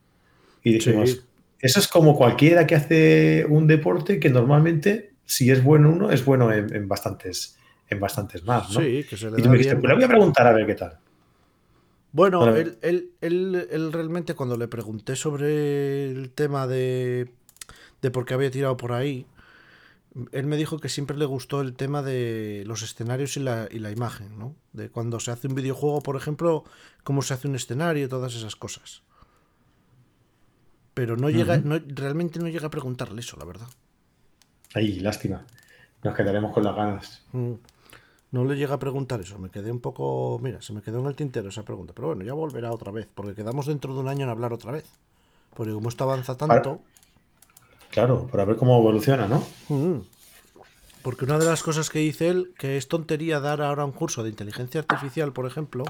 Y 0.62 0.72
dijimos, 0.72 1.10
Sí. 1.10 1.20
eso 1.60 1.80
es 1.80 1.88
como 1.88 2.16
cualquiera 2.16 2.66
que 2.66 2.74
hace 2.74 3.46
un 3.48 3.66
deporte 3.66 4.18
que 4.18 4.30
normalmente, 4.30 5.12
si 5.24 5.50
es 5.50 5.62
bueno 5.62 5.90
uno, 5.90 6.10
es 6.10 6.24
bueno 6.24 6.52
en, 6.52 6.74
en 6.74 6.88
bastantes, 6.88 7.56
en 7.88 8.00
bastantes 8.00 8.44
más, 8.44 8.70
¿no? 8.72 8.80
Sí, 8.80 9.04
que 9.08 9.16
se 9.16 9.30
le 9.30 9.38
Y 9.38 9.42
tú 9.42 9.48
me 9.50 9.56
dijiste, 9.58 9.76
pues 9.76 9.88
le 9.90 9.94
voy 9.94 10.04
a 10.04 10.08
preguntar 10.08 10.46
a 10.46 10.52
ver 10.52 10.66
qué 10.66 10.74
tal. 10.74 10.98
Bueno, 12.12 12.56
él, 12.56 12.78
él, 12.82 13.10
él- 13.20 13.68
él 13.70 13.92
realmente 13.92 14.34
cuando 14.34 14.56
le 14.56 14.68
pregunté 14.68 15.16
sobre 15.16 16.06
el 16.10 16.30
tema 16.30 16.66
de, 16.66 17.28
de 18.00 18.10
por 18.10 18.24
qué 18.24 18.34
había 18.34 18.50
tirado 18.50 18.76
por 18.76 18.92
ahí, 18.92 19.26
él 20.32 20.46
me 20.46 20.56
dijo 20.56 20.78
que 20.78 20.88
siempre 20.88 21.16
le 21.16 21.24
gustó 21.26 21.60
el 21.60 21.74
tema 21.74 22.02
de 22.02 22.64
los 22.66 22.82
escenarios 22.82 23.36
y 23.36 23.40
la, 23.40 23.68
y 23.70 23.78
la 23.78 23.90
imagen, 23.90 24.38
¿no? 24.38 24.54
De 24.72 24.88
cuando 24.90 25.20
se 25.20 25.30
hace 25.30 25.48
un 25.48 25.54
videojuego, 25.54 26.02
por 26.02 26.16
ejemplo, 26.16 26.64
cómo 27.04 27.22
se 27.22 27.34
hace 27.34 27.48
un 27.48 27.54
escenario, 27.54 28.08
todas 28.08 28.34
esas 28.34 28.56
cosas. 28.56 29.02
Pero 30.94 31.16
no 31.16 31.28
llega, 31.28 31.58
no, 31.58 31.78
realmente 31.88 32.38
no 32.38 32.48
llega 32.48 32.68
a 32.68 32.70
preguntarle 32.70 33.20
eso, 33.20 33.36
la 33.36 33.44
verdad. 33.44 33.68
Ay, 34.74 35.00
lástima. 35.00 35.44
Nos 36.02 36.14
quedaremos 36.14 36.52
con 36.54 36.64
las 36.64 36.74
ganas. 36.74 37.22
Mm. 37.32 37.52
No 38.32 38.44
le 38.44 38.56
llega 38.56 38.74
a 38.74 38.78
preguntar 38.78 39.20
eso. 39.20 39.38
Me 39.38 39.50
quedé 39.50 39.70
un 39.70 39.80
poco. 39.80 40.38
Mira, 40.42 40.60
se 40.62 40.72
me 40.72 40.82
quedó 40.82 41.00
en 41.00 41.06
el 41.06 41.14
tintero 41.14 41.48
esa 41.48 41.64
pregunta. 41.64 41.92
Pero 41.94 42.08
bueno, 42.08 42.24
ya 42.24 42.32
volverá 42.32 42.72
otra 42.72 42.92
vez. 42.92 43.08
Porque 43.14 43.34
quedamos 43.34 43.66
dentro 43.66 43.94
de 43.94 44.00
un 44.00 44.08
año 44.08 44.24
en 44.24 44.30
hablar 44.30 44.52
otra 44.52 44.72
vez. 44.72 44.90
Porque 45.54 45.72
como 45.72 45.88
esto 45.88 46.04
avanza 46.04 46.36
tanto. 46.36 46.80
Claro, 47.90 48.26
para 48.26 48.44
ver 48.44 48.56
cómo 48.56 48.78
evoluciona, 48.78 49.26
¿no? 49.26 49.46
Mm. 49.68 50.00
Porque 51.02 51.24
una 51.24 51.38
de 51.38 51.46
las 51.46 51.62
cosas 51.62 51.88
que 51.88 52.00
dice 52.00 52.28
él, 52.28 52.52
que 52.58 52.76
es 52.76 52.88
tontería 52.88 53.40
dar 53.40 53.62
ahora 53.62 53.84
un 53.84 53.92
curso 53.92 54.22
de 54.22 54.30
inteligencia 54.30 54.80
artificial, 54.80 55.32
por 55.32 55.46
ejemplo, 55.46 55.84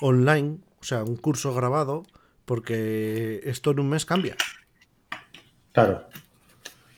online, 0.00 0.58
o 0.80 0.84
sea, 0.84 1.04
un 1.04 1.16
curso 1.16 1.52
grabado, 1.54 2.04
porque 2.44 3.40
esto 3.44 3.70
en 3.72 3.80
un 3.80 3.90
mes 3.90 4.06
cambia. 4.06 4.36
Claro, 5.72 6.06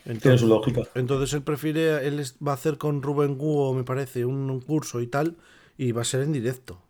tiene 0.05 0.16
Entonces, 0.16 0.40
su 0.40 0.47
lógica. 0.49 0.83
entonces 0.94 1.33
él 1.35 1.42
prefiere, 1.42 2.07
él 2.07 2.23
va 2.47 2.53
a 2.53 2.55
hacer 2.55 2.79
con 2.79 3.03
Rubén 3.03 3.37
Guo, 3.37 3.73
me 3.75 3.85
parece, 3.85 4.25
un, 4.25 4.51
un 4.51 4.61
curso 4.61 5.01
y 5.01 5.07
tal, 5.07 5.37
y 5.77 5.92
va 5.92 6.03
a 6.03 6.05
ser 6.05 6.23
en 6.23 6.33
directo. 6.33 6.81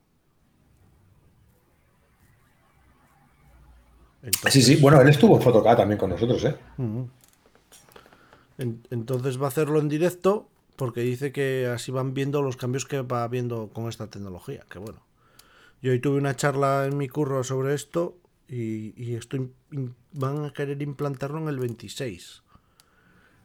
Sí, 4.49 4.63
sí, 4.63 4.77
bueno, 4.77 5.01
él 5.01 5.09
estuvo 5.09 5.37
en 5.37 5.43
Photocad 5.43 5.77
también 5.77 5.99
con 5.99 6.11
nosotros, 6.11 6.45
¿eh? 6.45 6.57
Entonces 8.59 9.41
va 9.41 9.47
a 9.47 9.49
hacerlo 9.49 9.81
en 9.81 9.89
directo 9.89 10.49
porque 10.77 11.03
dice 11.03 11.33
que 11.33 11.67
así 11.67 11.93
van 11.93 12.15
viendo 12.15 12.43
los 12.43 12.57
cambios 12.57 12.85
que 12.85 13.03
va 13.03 13.25
habiendo 13.25 13.71
con 13.73 13.89
esta 13.89 14.09
tecnología. 14.09 14.65
Que 14.71 14.79
bueno. 14.79 15.01
Yo 15.83 15.93
hoy 15.93 16.01
tuve 16.01 16.19
una 16.19 16.35
charla 16.37 16.87
en 16.87 16.97
mi 16.97 17.09
curro 17.09 17.45
sobre 17.45 17.75
esto 17.75 18.17
y, 18.49 18.95
y 18.97 19.17
esto 19.17 19.37
van 20.13 20.45
a 20.45 20.53
querer 20.53 20.81
implantarlo 20.81 21.39
en 21.39 21.49
el 21.49 21.59
26. 21.59 22.43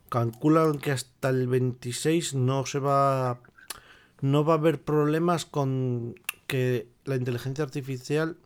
Calculan 0.10 0.80
que 0.80 0.92
hasta 0.92 1.30
el 1.30 1.48
26 1.48 2.36
no 2.36 2.66
se 2.66 2.80
va 2.80 3.40
no 4.22 4.44
va 4.44 4.54
a 4.54 4.58
haber 4.58 4.82
problemas 4.82 5.46
con 5.46 6.16
que 6.48 6.88
la 7.06 7.16
inteligencia 7.16 7.64
artificial 7.64 8.38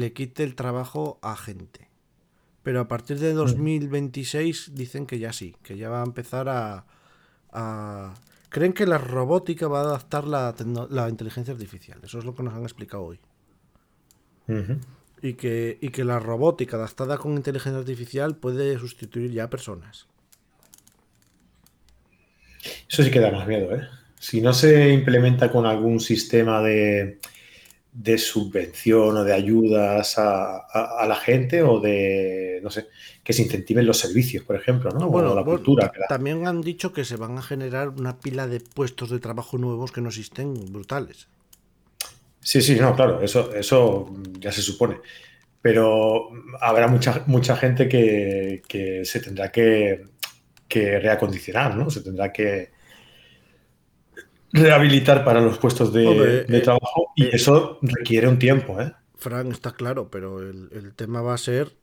le 0.00 0.08
quite 0.16 0.42
el 0.48 0.54
trabajo 0.62 1.18
a 1.22 1.34
gente. 1.46 1.82
Pero 2.64 2.78
a 2.80 2.88
partir 2.92 3.18
de 3.24 3.32
2026 3.42 4.56
dicen 4.82 5.06
que 5.08 5.18
ya 5.24 5.32
sí, 5.40 5.50
que 5.64 5.74
ya 5.82 5.88
va 5.94 6.00
a 6.02 6.06
empezar 6.12 6.46
a... 6.48 6.86
a- 7.52 8.14
Creen 8.54 8.74
que 8.78 8.86
la 8.86 8.98
robótica 8.98 9.68
va 9.68 9.80
a 9.80 9.84
adaptar 9.90 10.24
la, 10.34 10.54
la 10.90 11.08
inteligencia 11.14 11.54
artificial. 11.54 12.00
Eso 12.04 12.18
es 12.20 12.24
lo 12.26 12.34
que 12.36 12.44
nos 12.44 12.54
han 12.54 12.64
explicado 12.64 13.04
hoy. 13.04 13.20
Y 15.20 15.34
que, 15.34 15.76
y 15.80 15.88
que 15.88 16.04
la 16.04 16.20
robótica 16.20 16.76
adaptada 16.76 17.18
con 17.18 17.32
inteligencia 17.34 17.80
artificial 17.80 18.36
puede 18.36 18.78
sustituir 18.78 19.32
ya 19.32 19.44
a 19.44 19.50
personas. 19.50 20.06
Eso 22.88 23.02
sí 23.02 23.10
que 23.10 23.20
da 23.20 23.30
más 23.30 23.46
miedo, 23.46 23.74
¿eh? 23.74 23.82
Si 24.18 24.40
no 24.40 24.52
se 24.54 24.90
implementa 24.90 25.50
con 25.50 25.66
algún 25.66 26.00
sistema 26.00 26.62
de, 26.62 27.18
de 27.94 28.18
subvención 28.18 29.16
o 29.18 29.24
de 29.24 29.32
ayudas 29.34 30.18
a, 30.18 30.56
a- 30.58 31.02
a 31.02 31.06
la 31.08 31.16
gente 31.16 31.62
o 31.62 31.80
de, 31.80 32.60
no 32.62 32.70
sé, 32.70 32.88
que 33.24 33.32
se 33.32 33.42
incentiven 33.42 33.86
los 33.86 33.98
servicios, 33.98 34.44
por 34.44 34.56
ejemplo, 34.56 34.92
¿no? 34.92 35.08
Bueno, 35.08 35.30
o 35.30 35.34
la 35.34 35.44
bueno, 35.44 35.62
cultura. 35.62 35.92
también 36.06 36.46
han 36.48 36.60
dicho 36.60 36.92
que 36.92 37.04
se 37.04 37.16
van 37.16 37.38
a 37.38 37.42
generar 37.42 37.88
una 37.90 38.18
pila 38.18 38.48
de 38.48 38.58
puestos 38.60 39.08
de 39.10 39.20
trabajo 39.20 39.56
nuevos 39.56 39.92
que 39.92 40.00
no 40.00 40.08
existen 40.08 40.72
brutales. 40.72 41.28
Sí, 42.40 42.60
sí, 42.60 42.76
no, 42.78 42.94
claro, 42.94 43.22
eso, 43.22 43.54
eso 43.54 44.06
ya 44.38 44.52
se 44.52 44.60
supone. 44.62 45.00
Pero 45.62 46.30
habrá 46.60 46.88
mucha, 46.88 47.24
mucha 47.28 47.56
gente 47.56 47.88
que, 47.88 48.62
que 48.68 49.04
se 49.06 49.20
tendrá 49.20 49.52
que, 49.52 50.04
que 50.68 51.00
reacondicionar, 51.00 51.76
¿no? 51.76 51.90
Se 51.90 52.02
tendrá 52.02 52.32
que 52.32 52.73
rehabilitar 54.54 55.24
para 55.24 55.40
los 55.40 55.58
puestos 55.58 55.92
de, 55.92 56.06
Hombre, 56.06 56.44
de 56.44 56.58
eh, 56.58 56.60
trabajo 56.60 57.12
y 57.16 57.24
eh, 57.24 57.30
eso 57.32 57.78
requiere 57.82 58.28
un 58.28 58.38
tiempo, 58.38 58.80
¿eh? 58.80 58.92
Fran, 59.16 59.50
está 59.52 59.72
claro, 59.72 60.10
pero 60.10 60.40
el, 60.42 60.68
el 60.72 60.94
tema 60.94 61.22
va 61.22 61.34
a 61.34 61.38
ser 61.38 61.76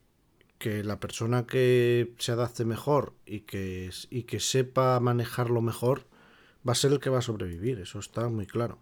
que 0.60 0.84
la 0.84 1.00
persona 1.00 1.48
que 1.48 2.14
se 2.20 2.34
adapte 2.34 2.66
mejor 2.66 3.14
y 3.26 3.42
que, 3.42 3.90
y 4.10 4.24
que 4.24 4.40
sepa 4.40 5.00
manejarlo 5.00 5.62
mejor 5.62 6.08
va 6.68 6.74
a 6.74 6.76
ser 6.76 6.92
el 6.94 7.00
que 7.00 7.10
va 7.12 7.20
a 7.20 7.24
sobrevivir, 7.24 7.80
eso 7.80 8.00
está 8.00 8.30
muy 8.30 8.48
claro. 8.48 8.80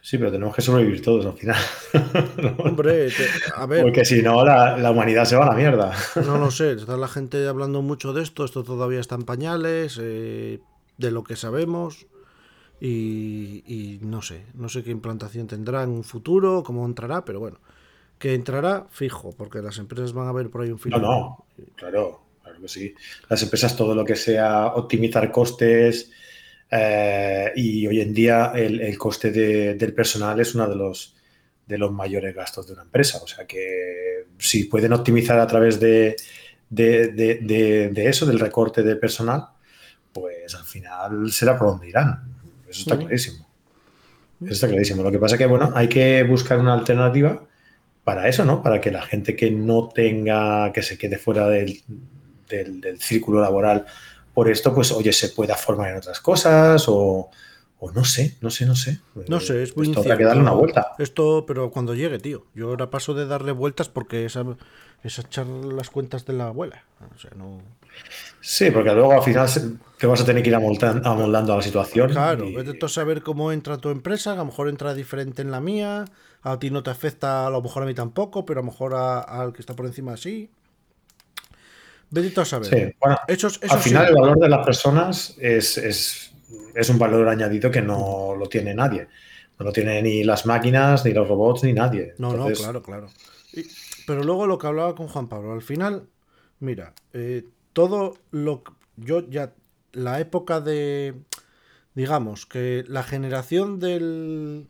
Sí, 0.00 0.16
pero 0.16 0.30
tenemos 0.30 0.54
que 0.54 0.62
sobrevivir 0.62 1.02
todos 1.02 1.26
al 1.26 1.32
final. 1.34 1.56
Hombre, 2.58 3.10
te- 3.10 3.28
a 3.56 3.66
ver, 3.66 3.82
Porque 3.82 4.04
si 4.04 4.22
no, 4.22 4.44
la, 4.44 4.78
la 4.78 4.90
humanidad 4.92 5.24
se 5.24 5.36
va 5.36 5.44
a 5.44 5.48
la 5.50 5.54
mierda. 5.56 5.92
no 6.24 6.38
lo 6.38 6.50
sé, 6.52 6.72
está 6.72 6.96
la 6.96 7.08
gente 7.08 7.46
hablando 7.48 7.82
mucho 7.82 8.12
de 8.12 8.22
esto, 8.22 8.44
esto 8.44 8.62
todavía 8.62 9.00
está 9.00 9.16
en 9.16 9.24
pañales, 9.24 9.98
eh, 10.00 10.60
de 10.98 11.10
lo 11.10 11.24
que 11.24 11.34
sabemos, 11.36 12.06
y, 12.80 13.98
no 14.02 14.22
sé, 14.22 14.44
no 14.54 14.68
sé 14.68 14.82
qué 14.82 14.90
implantación 14.90 15.46
tendrá 15.46 15.82
en 15.82 15.90
un 15.90 16.04
futuro, 16.04 16.62
cómo 16.62 16.84
entrará, 16.86 17.24
pero 17.24 17.40
bueno, 17.40 17.58
Que 18.18 18.34
entrará 18.34 18.86
fijo, 18.90 19.32
porque 19.36 19.60
las 19.62 19.78
empresas 19.78 20.12
van 20.12 20.28
a 20.28 20.32
ver 20.32 20.50
por 20.50 20.62
ahí 20.62 20.70
un 20.70 20.78
filtro. 20.78 21.00
No, 21.00 21.08
no, 21.08 21.46
claro, 21.76 22.22
claro 22.42 22.60
que 22.60 22.68
sí. 22.68 22.94
Las 23.28 23.42
empresas, 23.42 23.76
todo 23.76 23.94
lo 23.94 24.04
que 24.04 24.16
sea 24.16 24.66
optimizar 24.74 25.30
costes, 25.30 26.10
eh, 26.70 27.52
y 27.56 27.86
hoy 27.86 28.00
en 28.00 28.12
día 28.12 28.52
el, 28.54 28.96
coste 28.98 29.30
del 29.30 29.94
personal 29.94 30.38
es 30.40 30.54
uno 30.54 30.68
de 30.68 30.76
los, 30.76 31.16
de 31.66 31.78
los 31.78 31.92
mayores 31.92 32.34
gastos 32.34 32.66
de 32.66 32.74
una 32.74 32.82
empresa. 32.82 33.18
O 33.22 33.26
sea 33.26 33.46
que 33.46 34.26
si 34.38 34.64
pueden 34.64 34.92
optimizar 34.92 35.38
a 35.38 35.46
través 35.46 35.80
de, 35.80 36.16
de, 36.68 38.08
eso, 38.08 38.26
del 38.26 38.38
recorte 38.38 38.82
de 38.82 38.96
personal, 38.96 39.46
pues 40.12 40.54
al 40.54 40.64
final 40.64 41.30
será 41.32 41.58
por 41.58 41.68
donde 41.68 41.88
irán. 41.88 42.37
Eso 42.68 42.80
está 42.82 42.98
clarísimo. 42.98 43.46
Eso 44.42 44.52
está 44.52 44.68
clarísimo. 44.68 45.02
Lo 45.02 45.10
que 45.10 45.18
pasa 45.18 45.34
es 45.34 45.38
que, 45.38 45.46
bueno, 45.46 45.72
hay 45.74 45.88
que 45.88 46.22
buscar 46.22 46.58
una 46.58 46.74
alternativa 46.74 47.42
para 48.04 48.28
eso, 48.28 48.44
¿no? 48.44 48.62
Para 48.62 48.80
que 48.80 48.90
la 48.90 49.02
gente 49.02 49.34
que 49.36 49.50
no 49.50 49.88
tenga, 49.88 50.72
que 50.72 50.82
se 50.82 50.96
quede 50.96 51.18
fuera 51.18 51.48
del, 51.48 51.82
del 52.48 53.00
círculo 53.00 53.40
laboral 53.40 53.86
por 54.32 54.48
esto, 54.48 54.74
pues 54.74 54.92
oye, 54.92 55.12
se 55.12 55.30
pueda 55.30 55.56
formar 55.56 55.90
en 55.90 55.96
otras 55.96 56.20
cosas 56.20 56.84
o, 56.86 57.30
no 57.94 58.04
sé, 58.04 58.36
no 58.40 58.50
sé, 58.50 58.66
no 58.66 58.74
sé. 58.74 59.00
No 59.28 59.40
sé, 59.40 59.62
es 59.62 59.76
muy 59.76 59.88
Esto 59.88 60.02
que 60.02 60.24
darle 60.24 60.42
una 60.42 60.52
vuelta. 60.52 60.94
Esto, 60.98 61.44
pero 61.46 61.70
cuando 61.70 61.94
llegue, 61.94 62.18
tío. 62.18 62.46
Yo 62.54 62.70
ahora 62.70 62.90
paso 62.90 63.14
de 63.14 63.26
darle 63.26 63.52
vueltas 63.52 63.88
porque 63.88 64.24
esa, 64.24 64.44
es 65.02 65.18
echar 65.18 65.46
las 65.46 65.90
cuentas 65.90 66.26
de 66.26 66.32
la 66.32 66.48
abuela. 66.48 66.84
O 67.14 67.18
sea, 67.18 67.30
no... 67.36 67.62
Sí, 68.40 68.70
porque 68.70 68.92
luego 68.92 69.12
al 69.12 69.22
final 69.22 69.48
te 69.98 70.06
vas 70.06 70.20
a 70.20 70.24
tener 70.24 70.42
que 70.42 70.50
ir 70.50 70.54
amoldando, 70.54 71.52
a 71.52 71.56
la 71.56 71.62
situación. 71.62 72.10
Claro, 72.10 72.46
y... 72.46 72.54
vete 72.54 72.84
a 72.84 72.88
saber 72.88 73.22
cómo 73.22 73.52
entra 73.52 73.78
tu 73.78 73.90
empresa, 73.90 74.32
a 74.32 74.36
lo 74.36 74.46
mejor 74.46 74.68
entra 74.68 74.94
diferente 74.94 75.42
en 75.42 75.50
la 75.50 75.60
mía, 75.60 76.04
a 76.42 76.58
ti 76.58 76.70
no 76.70 76.82
te 76.82 76.90
afecta, 76.90 77.46
a 77.46 77.50
lo 77.50 77.62
mejor 77.62 77.82
a 77.82 77.86
mí 77.86 77.94
tampoco, 77.94 78.44
pero 78.44 78.60
a 78.60 78.62
lo 78.62 78.70
mejor 78.70 78.94
al 78.94 79.52
que 79.52 79.60
está 79.60 79.74
por 79.74 79.86
encima 79.86 80.16
sí. 80.16 80.50
Vete 82.10 82.40
a 82.40 82.44
saber. 82.44 82.68
Sí, 82.68 82.94
bueno, 83.00 83.18
al 83.70 83.80
final 83.80 84.06
el 84.08 84.14
valor 84.14 84.38
de 84.38 84.48
las 84.48 84.64
personas 84.64 85.36
es, 85.38 86.32
un 86.88 86.98
valor 86.98 87.28
añadido 87.28 87.70
que 87.70 87.82
no 87.82 88.34
lo 88.38 88.48
tiene 88.48 88.74
nadie. 88.74 89.08
No 89.58 89.66
lo 89.66 89.72
tienen 89.72 90.04
ni 90.04 90.22
las 90.22 90.46
máquinas, 90.46 91.04
ni 91.04 91.12
los 91.12 91.28
robots, 91.28 91.64
ni 91.64 91.72
nadie. 91.72 92.14
No, 92.18 92.36
no, 92.36 92.46
claro, 92.52 92.82
claro. 92.82 93.08
pero 94.06 94.22
luego 94.22 94.46
lo 94.46 94.58
que 94.58 94.66
hablaba 94.68 94.94
con 94.94 95.08
Juan 95.08 95.28
Pablo, 95.28 95.52
al 95.52 95.62
final, 95.62 96.06
mira, 96.60 96.94
eh, 97.12 97.44
todo 97.72 98.16
lo 98.30 98.62
yo 98.96 99.28
ya 99.28 99.52
la 99.92 100.20
época 100.20 100.60
de 100.60 101.14
digamos 101.94 102.46
que 102.46 102.84
la 102.88 103.02
generación 103.02 103.80
del 103.80 104.68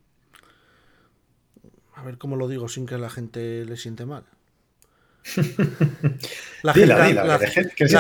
a 1.95 2.03
ver 2.03 2.19
cómo 2.19 2.37
lo 2.37 2.49
digo 2.49 2.69
sin 2.69 2.87
que 2.87 2.97
la 2.99 3.11
gente 3.11 3.65
le 3.65 3.77
siente 3.77 4.07
mal 4.07 4.25
la, 6.63 6.73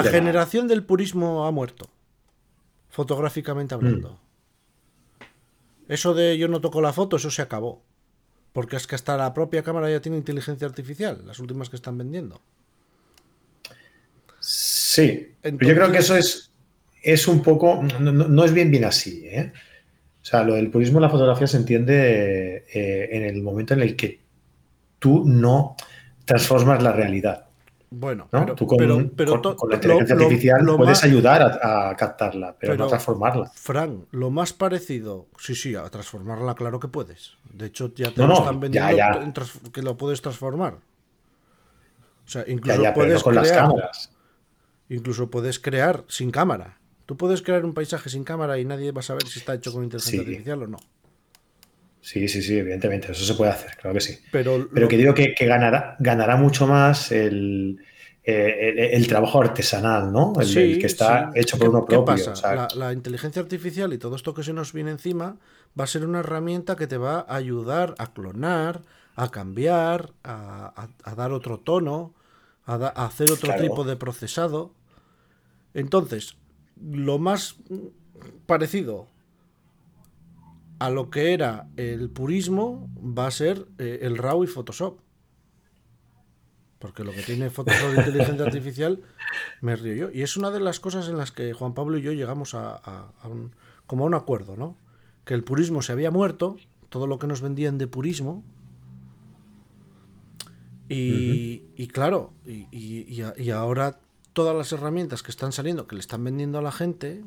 generación 0.03 0.69
del 0.69 0.85
purismo 0.85 1.47
ha 1.47 1.51
muerto. 1.51 1.91
Fotográficamente 2.99 3.77
hablando. 3.77 4.19
Mm. 5.21 5.93
Eso 5.93 6.15
de 6.15 6.37
yo 6.37 6.49
no 6.49 6.61
toco 6.61 6.83
la 6.83 6.93
foto, 6.93 7.15
eso 7.15 7.31
se 7.31 7.43
acabó. 7.43 7.81
Porque 8.53 8.75
es 8.75 8.89
que 8.89 8.97
hasta 8.97 9.17
la 9.17 9.33
propia 9.33 9.63
cámara 9.63 9.89
ya 9.89 10.01
tiene 10.01 10.19
inteligencia 10.19 10.67
artificial, 10.67 11.23
las 11.25 11.39
últimas 11.39 11.71
que 11.71 11.77
están 11.77 11.97
vendiendo. 11.97 12.41
Sí, 14.41 15.29
yo 15.45 15.75
creo 15.77 15.93
que 15.93 15.99
eso 15.99 16.17
es, 16.17 16.51
es 17.01 17.29
un 17.29 17.41
poco, 17.41 17.81
no, 18.01 18.45
es 18.45 18.53
bien 18.53 18.73
bien 18.73 18.85
así. 18.85 19.29
¿eh? 19.29 19.53
O 20.21 20.25
sea, 20.25 20.43
lo 20.43 20.55
del 20.55 20.69
purismo 20.69 20.99
en 20.99 21.03
la 21.03 21.11
fotografía 21.11 21.47
se 21.47 21.59
entiende 21.59 22.65
eh, 22.75 23.09
en 23.13 23.23
el 23.23 23.41
momento 23.45 23.75
en 23.75 23.83
el 23.83 23.95
que 23.95 24.19
tú 24.99 25.23
no, 25.25 25.77
transformas 26.25 26.83
la 26.83 26.91
realidad. 26.91 27.48
Bueno, 27.91 28.29
pero, 28.31 28.55
Tú 28.55 28.67
con, 28.67 28.79
la 29.71 29.77
inteligencia 29.77 30.15
artificial 30.15 30.67
puedes 30.77 31.03
ayudar 31.05 31.59
a, 31.63 31.97
captarla, 31.97 32.55
pero, 32.59 32.77
no 32.77 32.87
transformarla. 32.87 33.51
Fran, 33.55 34.05
lo 34.11 34.31
más 34.31 34.53
parecido, 34.53 35.27
sí, 35.39 35.55
sí, 35.55 35.75
a 35.75 35.89
transformarla, 35.89 36.55
claro 36.55 36.81
que 36.81 36.89
puedes. 36.89 37.39
De 37.51 37.67
hecho, 37.67 37.93
ya 37.95 38.13
te 38.13 38.27
lo 38.27 38.35
están 38.35 38.61
vendiendo 38.61 39.33
que 39.73 39.83
lo 39.83 39.97
puedes 39.97 40.21
transformar. 40.21 40.75
O 40.75 42.31
sea, 42.31 42.45
incluso 42.47 42.83
puedes 42.95 43.23
con 43.23 43.33
crear, 43.33 43.47
las 43.47 43.57
cámaras. 43.57 44.11
Incluso 44.91 45.31
puedes 45.31 45.59
crear 45.59 46.05
sin 46.09 46.31
cámara. 46.31 46.79
Tú 47.07 47.17
puedes 47.17 47.41
crear 47.41 47.65
un 47.65 47.73
paisaje 47.73 48.11
sin 48.11 48.23
cámara 48.23 48.59
y 48.59 48.67
nadie 48.67 48.93
va 48.93 49.01
a 49.01 49.03
saber 49.03 49.27
si 49.27 49.39
está 49.39 49.55
hecho 49.55 49.73
con 49.73 49.83
inteligencia 49.83 50.21
artificial 50.21 50.63
o 50.63 50.67
no. 50.67 50.79
Sí, 52.01 52.29
sí, 52.29 52.43
sí, 52.43 52.59
evidentemente, 52.59 53.13
eso 53.13 53.25
se 53.25 53.35
puede 53.35 53.51
hacer, 53.51 53.77
claro 53.77 53.95
que 53.95 54.01
sí. 54.01 54.19
Pero, 54.31 54.69
Pero 54.73 54.89
que 54.89 54.97
digo 54.97 55.15
que, 55.15 55.35
ganará, 55.41 55.97
ganará 55.99 56.37
mucho 56.37 56.67
más 56.67 57.11
el, 57.13 57.79
eh, 58.25 59.05
trabajo 59.09 59.41
artesanal, 59.43 60.13
¿no? 60.13 60.33
El, 60.41 60.79
que 60.79 60.87
está 60.87 61.31
hecho 61.35 61.59
por 61.59 61.71
uno 61.71 61.85
propio. 61.85 62.15
¿qué 62.15 62.23
pasa? 62.25 62.69
la, 62.75 62.93
inteligencia 62.93 63.43
artificial 63.43 63.93
y 63.93 63.99
todo 63.99 64.17
esto 64.17 64.33
que 64.33 64.43
se 64.43 64.53
nos 64.53 64.73
viene 64.73 64.91
encima 64.91 65.37
va 65.79 65.85
a 65.85 65.87
ser 65.87 66.05
una 66.05 66.21
herramienta 66.21 66.77
que 66.77 66.87
te 66.87 66.97
va 66.97 67.27
a 67.29 67.37
ayudar 67.37 67.95
a 67.99 68.13
clonar, 68.13 68.83
a 69.17 69.31
cambiar, 69.31 70.13
a, 70.23 70.89
dar 71.17 71.33
otro 71.33 71.59
tono, 71.59 72.15
a, 72.65 72.77
hacer 73.07 73.31
otro 73.33 73.55
tipo 73.61 73.85
de 73.85 73.97
procesado. 73.97 74.73
Entonces, 75.75 76.37
lo 76.81 77.19
más 77.19 77.57
parecido 78.47 79.09
a 80.79 80.91
lo 80.91 81.11
que 81.11 81.33
era 81.33 81.69
el 81.77 82.09
purismo 82.11 82.89
va 82.97 83.27
a 83.27 83.31
ser 83.31 83.67
eh, 83.79 84.01
el 84.03 84.17
RAW 84.17 84.45
y 84.45 84.47
Photoshop. 84.47 85.01
Porque 86.79 87.03
lo 87.03 87.11
que 87.11 87.23
tiene 87.23 87.51
Photoshop 87.51 87.91
de 87.91 87.99
inteligencia 87.99 88.45
artificial 88.47 89.03
me 89.61 89.75
río 89.75 89.95
yo. 89.95 90.11
Y 90.13 90.23
es 90.23 90.37
una 90.37 90.51
de 90.51 90.61
las 90.61 90.79
cosas 90.79 91.09
en 91.09 91.17
las 91.17 91.33
que 91.33 91.53
Juan 91.53 91.75
Pablo 91.75 91.99
y 91.99 92.03
yo 92.03 92.13
llegamos 92.13 92.55
a, 92.55 93.13
un, 93.25 93.53
como 93.87 94.05
a 94.05 94.07
un 94.07 94.15
acuerdo, 94.15 94.57
¿no? 94.57 94.77
Que 95.25 95.35
el 95.35 95.43
purismo 95.43 95.83
se 95.83 95.93
había 95.93 96.11
muerto, 96.11 96.57
todo 96.89 97.07
lo 97.07 97.19
que 97.19 97.27
nos 97.27 97.41
vendían 97.41 97.79
de 97.79 97.89
purismo. 97.89 98.45
Y, 100.91 101.89
claro, 101.89 102.33
y, 102.47 102.67
y 102.71 103.51
ahora 103.51 103.99
todas 104.33 104.57
las 104.57 104.73
herramientas 104.73 105.23
que 105.23 105.33
están 105.33 105.53
saliendo, 105.53 105.89
que 105.89 105.97
le 105.97 106.01
están 106.01 106.23
vendiendo 106.23 106.59
a 106.59 106.63
la 106.63 106.73
gente, 106.73 107.25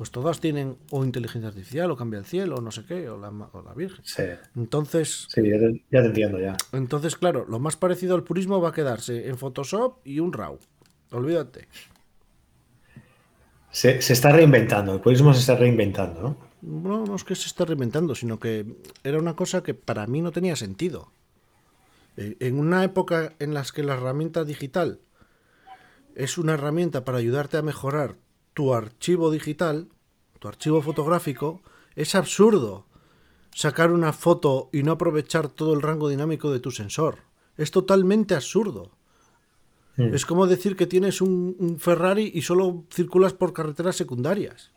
pues 0.00 0.10
todas 0.10 0.40
tienen 0.40 0.78
o 0.92 1.04
inteligencia 1.04 1.48
artificial 1.48 1.90
o 1.90 1.94
cambia 1.94 2.20
el 2.20 2.24
cielo 2.24 2.54
o 2.54 2.62
no 2.62 2.70
sé 2.70 2.86
qué, 2.86 3.10
o 3.10 3.18
la, 3.18 3.74
Virgen. 3.76 4.02
Sí. 4.02 4.22
Entonces... 4.56 5.26
Sí, 5.28 5.42
ya 5.46 5.58
te, 6.00 6.06
entiendo 6.06 6.40
ya. 6.40 6.56
Entonces, 6.72 7.16
claro, 7.16 7.44
lo 7.46 7.58
más 7.58 7.76
parecido 7.76 8.14
al 8.14 8.24
purismo 8.24 8.62
va 8.62 8.70
a 8.70 8.72
quedarse 8.72 9.28
en 9.28 9.36
Photoshop 9.36 9.98
y 10.06 10.20
un 10.20 10.32
RAW. 10.32 10.58
Olvídate. 11.10 11.68
Se, 13.70 13.98
está 13.98 14.32
reinventando, 14.32 14.94
el 14.94 15.02
purismo 15.02 15.34
se 15.34 15.40
está 15.40 15.56
reinventando, 15.56 16.22
¿no? 16.22 16.36
No, 16.62 17.04
no 17.04 17.14
es 17.14 17.22
que 17.22 17.34
se 17.34 17.48
esté 17.48 17.66
reinventando, 17.66 18.14
sino 18.14 18.40
que 18.40 18.64
era 19.04 19.18
una 19.18 19.36
cosa 19.36 19.62
que 19.62 19.74
para 19.74 20.06
mí 20.06 20.22
no 20.22 20.32
tenía 20.32 20.56
sentido. 20.56 21.12
Eh, 22.16 22.38
en 22.40 22.58
una 22.58 22.84
época 22.84 23.34
en 23.38 23.52
la 23.52 23.62
que 23.64 23.82
la 23.82 23.96
herramienta 23.96 24.46
digital 24.46 25.00
es 26.14 26.38
una 26.38 26.54
herramienta 26.54 27.04
para 27.04 27.18
ayudarte 27.18 27.58
a 27.58 27.62
mejorar 27.62 28.16
tu 28.54 28.74
archivo 28.74 29.30
digital, 29.30 29.88
tu 30.38 30.48
archivo 30.48 30.82
fotográfico, 30.82 31.62
es 31.94 32.14
absurdo 32.14 32.86
sacar 33.54 33.92
una 33.92 34.12
foto 34.12 34.70
y 34.72 34.82
no 34.82 34.92
aprovechar 34.92 35.48
todo 35.48 35.74
el 35.74 35.82
rango 35.82 36.08
dinámico 36.08 36.50
de 36.50 36.60
tu 36.60 36.70
sensor. 36.70 37.18
Es 37.56 37.70
totalmente 37.70 38.34
absurdo. 38.34 38.92
Es 39.96 40.24
como 40.24 40.46
decir 40.46 40.76
que 40.76 40.86
tienes 40.86 41.20
un, 41.20 41.76
Ferrari 41.78 42.30
y 42.32 42.40
solo 42.40 42.84
circulas 42.90 43.34
por 43.34 43.52
carreteras 43.52 43.96
secundarias. 43.96 44.70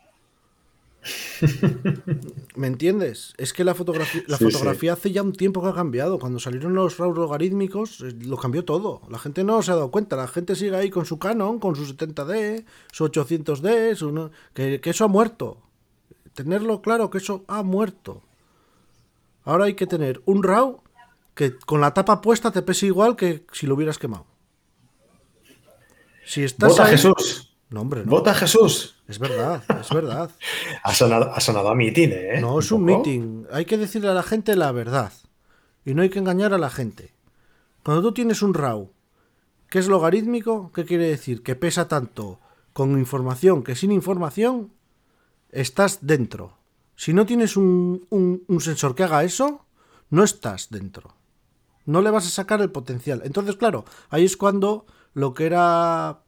¿Me 2.56 2.66
entiendes? 2.66 3.34
Es 3.36 3.52
que 3.52 3.64
la 3.64 3.74
fotografía, 3.74 4.22
la 4.26 4.38
fotografía 4.38 4.92
hace 4.94 5.12
ya 5.12 5.22
un 5.22 5.32
tiempo 5.32 5.62
que 5.62 5.68
ha 5.68 5.74
cambiado. 5.74 6.18
Cuando 6.18 6.38
salieron 6.38 6.74
los 6.74 6.98
RAW 6.98 7.14
logarítmicos, 7.14 8.00
eh, 8.00 8.14
lo 8.24 8.36
cambió 8.36 8.64
todo. 8.64 9.02
La 9.10 9.18
gente 9.18 9.44
no 9.44 9.62
se 9.62 9.72
ha 9.72 9.74
dado 9.74 9.90
cuenta. 9.90 10.16
La 10.16 10.28
gente 10.28 10.54
sigue 10.54 10.76
ahí 10.76 10.90
con 10.90 11.04
su 11.04 11.18
Canon, 11.18 11.58
con 11.58 11.76
su 11.76 11.84
70D, 11.84 12.64
su 12.92 13.04
800D, 13.06 14.30
que, 14.54 14.80
que 14.80 14.90
eso 14.90 15.04
ha 15.04 15.08
muerto. 15.08 15.58
Tenerlo 16.34 16.80
claro 16.80 17.10
que 17.10 17.18
eso 17.18 17.44
ha 17.48 17.62
muerto. 17.62 18.22
Ahora 19.44 19.66
hay 19.66 19.74
que 19.74 19.86
tener 19.86 20.22
un 20.24 20.42
RAW 20.42 20.82
que 21.34 21.56
con 21.56 21.80
la 21.80 21.92
tapa 21.92 22.20
puesta 22.20 22.50
te 22.50 22.62
pese 22.62 22.86
igual 22.86 23.16
que 23.16 23.44
si 23.52 23.66
lo 23.66 23.74
hubieras 23.74 23.98
quemado. 23.98 24.26
Si 26.24 26.42
estás 26.42 26.78
Jesús. 26.88 27.53
No, 27.70 27.80
hombre, 27.80 28.04
no. 28.04 28.10
Vota 28.10 28.34
Jesús. 28.34 28.96
Es 29.08 29.18
verdad, 29.18 29.62
es 29.80 29.90
verdad. 29.90 30.30
ha, 30.84 30.92
sonado, 30.94 31.68
a 31.68 31.74
meeting, 31.74 32.08
¿eh? 32.12 32.40
No, 32.40 32.58
es 32.58 32.70
un, 32.70 32.84
meeting. 32.84 33.44
Hay 33.52 33.64
que 33.64 33.76
decirle 33.76 34.08
a 34.08 34.14
la 34.14 34.22
gente 34.22 34.56
la 34.56 34.72
verdad. 34.72 35.12
Y 35.84 35.94
no 35.94 36.02
hay 36.02 36.10
que 36.10 36.18
engañar 36.18 36.54
a 36.54 36.58
la 36.58 36.70
gente. 36.70 37.12
Cuando 37.82 38.02
tú 38.02 38.14
tienes 38.14 38.42
un 38.42 38.54
RAW 38.54 38.90
que 39.68 39.78
es 39.78 39.88
logarítmico, 39.88 40.70
¿qué 40.72 40.84
quiere 40.84 41.08
decir? 41.08 41.42
Que 41.42 41.56
pesa 41.56 41.88
tanto 41.88 42.40
con 42.72 42.98
información 42.98 43.62
que 43.62 43.74
sin 43.74 43.92
información, 43.92 44.72
estás 45.50 45.98
dentro. 46.00 46.56
Si 46.96 47.12
no 47.12 47.26
tienes 47.26 47.56
un, 47.56 48.06
un 48.10 48.60
sensor 48.60 48.94
que 48.94 49.02
haga 49.04 49.24
eso, 49.24 49.64
no 50.10 50.24
estás 50.24 50.70
dentro. 50.70 51.14
No 51.86 52.00
le 52.02 52.10
vas 52.10 52.26
a 52.26 52.30
sacar 52.30 52.62
el 52.62 52.70
potencial. 52.70 53.22
Entonces, 53.24 53.56
claro, 53.56 53.84
ahí 54.10 54.24
es 54.24 54.36
cuando 54.36 54.86
lo 55.12 55.34
que 55.34 55.46
era 55.46 56.23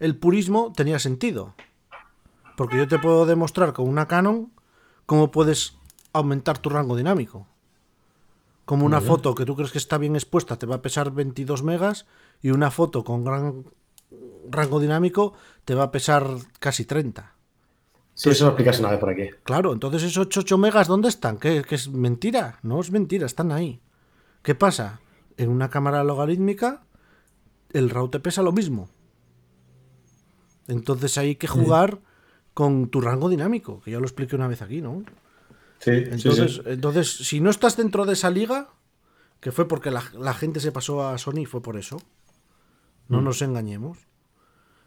el 0.00 0.16
purismo 0.16 0.72
tenía 0.74 0.98
sentido. 0.98 1.54
Porque 2.56 2.76
yo 2.76 2.88
te 2.88 2.98
puedo 2.98 3.26
demostrar 3.26 3.72
con 3.72 3.88
una 3.88 4.08
Canon 4.08 4.52
cómo 5.06 5.30
puedes 5.30 5.76
aumentar 6.12 6.58
tu 6.58 6.70
rango 6.70 6.96
dinámico. 6.96 7.46
Como 8.64 8.86
una 8.86 9.00
foto 9.00 9.34
que 9.34 9.44
tú 9.44 9.56
crees 9.56 9.72
que 9.72 9.78
está 9.78 9.98
bien 9.98 10.14
expuesta 10.14 10.56
te 10.56 10.66
va 10.66 10.76
a 10.76 10.82
pesar 10.82 11.10
22 11.10 11.62
megas 11.62 12.06
y 12.40 12.50
una 12.50 12.70
foto 12.70 13.04
con 13.04 13.24
gran 13.24 13.64
rango 14.48 14.80
dinámico 14.80 15.34
te 15.64 15.74
va 15.74 15.84
a 15.84 15.90
pesar 15.90 16.26
casi 16.58 16.84
30. 16.84 17.34
Sí, 18.14 18.30
eso 18.30 18.44
lo 18.44 18.50
explicas 18.50 18.78
una 18.80 18.90
vez 18.90 19.00
por 19.00 19.10
aquí. 19.10 19.30
Claro, 19.44 19.72
entonces 19.72 20.02
esos 20.02 20.28
8 20.36 20.58
megas, 20.58 20.86
¿dónde 20.86 21.08
están? 21.08 21.38
¿Qué, 21.38 21.64
qué 21.66 21.74
es 21.74 21.88
mentira? 21.88 22.58
No 22.62 22.80
es 22.80 22.90
mentira, 22.90 23.26
están 23.26 23.50
ahí. 23.50 23.80
¿Qué 24.42 24.54
pasa? 24.54 25.00
En 25.36 25.48
una 25.48 25.70
cámara 25.70 26.04
logarítmica, 26.04 26.84
el 27.72 27.90
RAW 27.90 28.08
te 28.08 28.20
pesa 28.20 28.42
lo 28.42 28.52
mismo. 28.52 28.88
Entonces 30.70 31.18
hay 31.18 31.36
que 31.36 31.46
jugar 31.46 31.98
con 32.54 32.88
tu 32.88 33.00
rango 33.00 33.28
dinámico, 33.28 33.80
que 33.80 33.90
ya 33.90 33.98
lo 33.98 34.04
expliqué 34.04 34.36
una 34.36 34.48
vez 34.48 34.62
aquí, 34.62 34.80
¿no? 34.80 35.02
Sí, 35.78 35.90
Entonces, 35.90 36.56
sí, 36.56 36.60
sí. 36.62 36.70
entonces 36.70 37.10
si 37.10 37.40
no 37.40 37.50
estás 37.50 37.76
dentro 37.76 38.04
de 38.04 38.12
esa 38.12 38.30
liga, 38.30 38.68
que 39.40 39.52
fue 39.52 39.66
porque 39.66 39.90
la, 39.90 40.02
la 40.18 40.34
gente 40.34 40.60
se 40.60 40.72
pasó 40.72 41.08
a 41.08 41.16
Sony, 41.18 41.46
fue 41.46 41.62
por 41.62 41.76
eso. 41.76 42.00
No 43.08 43.20
nos 43.20 43.42
engañemos. 43.42 43.98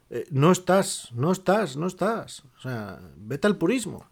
Eh, 0.10 0.26
no 0.30 0.52
estás, 0.52 1.10
no 1.14 1.32
estás, 1.32 1.76
no 1.76 1.88
estás. 1.88 2.44
O 2.58 2.62
sea, 2.62 3.00
vete 3.18 3.48
al 3.48 3.58
purismo. 3.58 4.06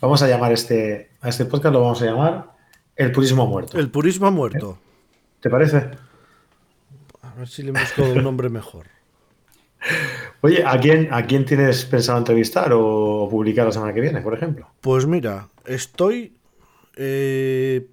Vamos 0.00 0.22
a 0.22 0.28
llamar 0.28 0.52
este, 0.52 1.10
a 1.20 1.28
este 1.28 1.44
podcast, 1.44 1.74
lo 1.74 1.82
vamos 1.82 2.00
a 2.00 2.06
llamar 2.06 2.56
El 2.96 3.12
Purismo 3.12 3.46
Muerto. 3.46 3.78
El 3.78 3.90
purismo 3.90 4.30
muerto. 4.30 4.78
¿Te 5.40 5.50
parece? 5.50 5.90
A 7.22 7.34
ver 7.34 7.48
si 7.48 7.62
le 7.62 7.72
busco 7.72 8.04
un 8.04 8.22
nombre 8.22 8.48
mejor. 8.48 8.86
Oye, 10.42 10.64
¿a 10.64 10.78
quién, 10.78 11.08
¿a 11.12 11.26
quién 11.26 11.44
tienes 11.44 11.84
pensado 11.84 12.18
entrevistar 12.18 12.72
o 12.72 13.28
publicar 13.30 13.66
la 13.66 13.72
semana 13.72 13.92
que 13.92 14.00
viene, 14.00 14.20
por 14.20 14.34
ejemplo? 14.34 14.68
Pues 14.80 15.06
mira, 15.06 15.48
estoy. 15.66 16.36
eh, 16.96 17.88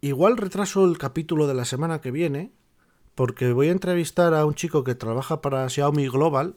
igual 0.00 0.36
retraso 0.36 0.84
el 0.84 0.98
capítulo 0.98 1.46
de 1.46 1.54
la 1.54 1.64
semana 1.64 2.00
que 2.00 2.10
viene, 2.10 2.52
porque 3.14 3.52
voy 3.52 3.68
a 3.68 3.72
entrevistar 3.72 4.34
a 4.34 4.44
un 4.44 4.54
chico 4.54 4.84
que 4.84 4.94
trabaja 4.94 5.40
para 5.40 5.68
Xiaomi 5.68 6.08
Global. 6.08 6.56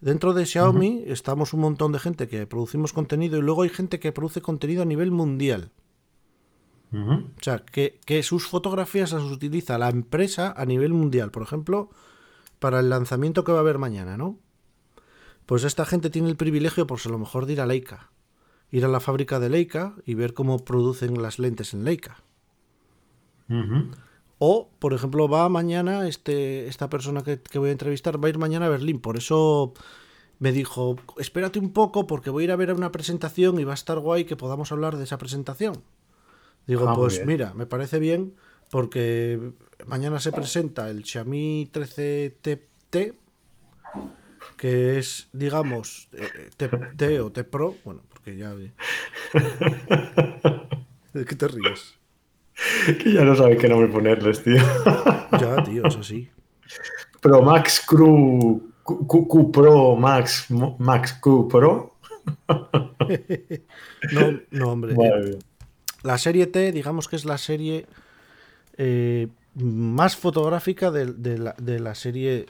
Dentro 0.00 0.32
de 0.32 0.46
Xiaomi 0.46 1.02
estamos 1.06 1.52
un 1.52 1.60
montón 1.60 1.90
de 1.92 1.98
gente 1.98 2.28
que 2.28 2.46
producimos 2.46 2.92
contenido 2.92 3.36
y 3.36 3.42
luego 3.42 3.62
hay 3.62 3.68
gente 3.68 3.98
que 3.98 4.12
produce 4.12 4.40
contenido 4.40 4.82
a 4.82 4.86
nivel 4.86 5.10
mundial. 5.10 5.72
O 6.92 7.42
sea, 7.42 7.58
que, 7.58 7.98
que 8.06 8.22
sus 8.22 8.46
fotografías 8.46 9.12
las 9.12 9.24
utiliza 9.24 9.76
la 9.76 9.90
empresa 9.90 10.54
a 10.56 10.64
nivel 10.64 10.94
mundial. 10.94 11.30
Por 11.30 11.42
ejemplo, 11.42 11.90
para 12.58 12.80
el 12.80 12.90
lanzamiento 12.90 13.44
que 13.44 13.52
va 13.52 13.58
a 13.58 13.60
haber 13.60 13.78
mañana, 13.78 14.16
¿no? 14.16 14.38
Pues 15.46 15.64
esta 15.64 15.84
gente 15.86 16.10
tiene 16.10 16.28
el 16.28 16.36
privilegio, 16.36 16.86
por 16.86 17.00
a 17.04 17.08
lo 17.08 17.18
mejor, 17.18 17.46
de 17.46 17.54
ir 17.54 17.60
a 17.60 17.66
Leica. 17.66 18.10
Ir 18.70 18.84
a 18.84 18.88
la 18.88 19.00
fábrica 19.00 19.40
de 19.40 19.48
Leica 19.48 19.94
y 20.04 20.14
ver 20.14 20.34
cómo 20.34 20.64
producen 20.64 21.22
las 21.22 21.38
lentes 21.38 21.72
en 21.72 21.84
Leica. 21.84 22.22
O, 24.38 24.70
por 24.78 24.92
ejemplo, 24.92 25.26
va 25.28 25.48
mañana, 25.48 26.06
este, 26.06 26.68
esta 26.68 26.90
persona 26.90 27.22
que, 27.22 27.40
que 27.40 27.58
voy 27.58 27.70
a 27.70 27.72
entrevistar 27.72 28.22
va 28.22 28.26
a 28.26 28.30
ir 28.30 28.38
mañana 28.38 28.66
a 28.66 28.68
Berlín. 28.68 29.00
Por 29.00 29.16
eso 29.16 29.72
me 30.38 30.52
dijo, 30.52 30.96
espérate 31.16 31.58
un 31.58 31.72
poco 31.72 32.06
porque 32.06 32.30
voy 32.30 32.42
a 32.42 32.44
ir 32.44 32.52
a 32.52 32.56
ver 32.56 32.72
una 32.72 32.92
presentación 32.92 33.58
y 33.58 33.64
va 33.64 33.72
a 33.72 33.74
estar 33.74 33.98
guay 33.98 34.24
que 34.24 34.36
podamos 34.36 34.70
hablar 34.70 34.96
de 34.96 35.04
esa 35.04 35.18
presentación. 35.18 35.82
Digo, 36.66 36.88
Ah, 36.88 36.94
pues 36.94 37.24
mira, 37.24 37.54
me 37.54 37.66
parece 37.66 37.98
bien 37.98 38.34
porque 38.70 39.38
mañana 39.86 40.20
se 40.20 40.32
presenta 40.32 40.88
el 40.90 41.04
Xiaomi 41.04 41.70
13T, 41.72 43.14
que 44.56 44.98
es, 44.98 45.28
digamos, 45.32 46.08
eh, 46.12 46.50
T, 46.56 46.68
T 46.96 47.20
o 47.20 47.30
T 47.32 47.44
Pro. 47.44 47.76
Bueno, 47.84 48.02
porque 48.08 48.36
ya... 48.36 48.54
¿De 51.12 51.24
qué 51.24 51.34
te 51.36 51.48
ríes? 51.48 51.94
Que 53.02 53.12
ya 53.12 53.24
no 53.24 53.34
sabes 53.36 53.58
qué 53.58 53.68
nombre 53.68 53.88
ponerles, 53.88 54.42
tío. 54.42 54.62
Ya, 55.40 55.62
tío, 55.62 55.86
es 55.86 55.96
así. 55.96 56.30
Pro 57.20 57.42
Max 57.42 57.84
Crew 57.86 58.72
Q, 58.82 59.06
Q- 59.06 59.28
Q 59.28 59.52
Pro 59.52 59.94
Max 59.94 60.46
Max 60.78 61.12
Q 61.20 61.48
Pro. 61.48 61.94
No, 64.12 64.40
no, 64.50 64.72
hombre. 64.72 64.94
La 66.02 66.18
serie 66.18 66.46
T, 66.46 66.72
digamos 66.72 67.08
que 67.08 67.16
es 67.16 67.24
la 67.24 67.38
serie 67.38 67.86
eh, 68.78 69.28
más 69.54 70.16
fotográfica 70.16 70.90
de, 70.90 71.06
de 71.12 71.36
la, 71.38 71.54
de 71.58 71.78
la 71.80 71.94
serie 71.94 72.46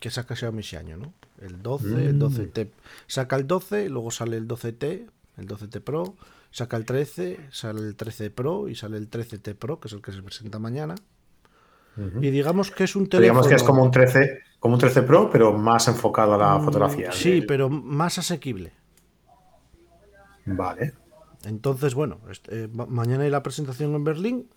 que 0.00 0.10
saca 0.10 0.34
Xiaomi 0.34 0.60
ese 0.60 0.76
año, 0.78 0.96
¿no? 0.96 1.12
El 1.40 1.62
12, 1.62 1.86
el 2.06 2.18
12T. 2.18 2.68
Saca 3.06 3.36
el 3.36 3.46
12, 3.46 3.88
luego 3.90 4.10
sale 4.10 4.36
el 4.36 4.48
12T, 4.48 5.06
el 5.36 5.46
12T 5.48 5.80
Pro, 5.82 6.16
saca 6.50 6.76
el 6.76 6.84
13, 6.84 7.40
sale 7.50 7.80
el 7.80 7.96
13 7.96 8.30
Pro 8.30 8.68
y 8.68 8.74
sale 8.74 8.96
el 8.96 9.10
13T 9.10 9.54
Pro, 9.54 9.78
que 9.80 9.88
es 9.88 9.94
el 9.94 10.00
que 10.02 10.12
se 10.12 10.22
presenta 10.22 10.58
mañana. 10.58 10.94
Y 12.20 12.30
digamos 12.30 12.70
que 12.72 12.84
es 12.84 12.96
un 12.96 13.08
teléfono... 13.08 13.22
Digamos 13.40 13.46
que 13.48 13.54
es 13.54 13.62
como 13.62 13.82
un 13.84 13.90
13, 13.92 14.40
como 14.58 14.74
un 14.74 14.80
13 14.80 15.02
Pro, 15.02 15.30
pero 15.30 15.52
más 15.52 15.86
enfocado 15.88 16.34
a 16.34 16.38
la 16.38 16.58
fotografía. 16.60 17.10
Mm, 17.10 17.12
Sí, 17.12 17.32
El- 17.38 17.46
pero 17.46 17.68
más 17.70 18.18
asequible. 18.18 18.72
Vale. 20.46 20.92
Entonces, 21.44 21.94
bueno, 21.94 22.18
este, 22.30 22.64
eh, 22.64 22.68
ma- 22.72 22.86
mañana 22.86 23.24
hay 23.24 23.30
la 23.30 23.42
presentación 23.42 23.94
en 23.94 24.04
Berlín. 24.04 24.48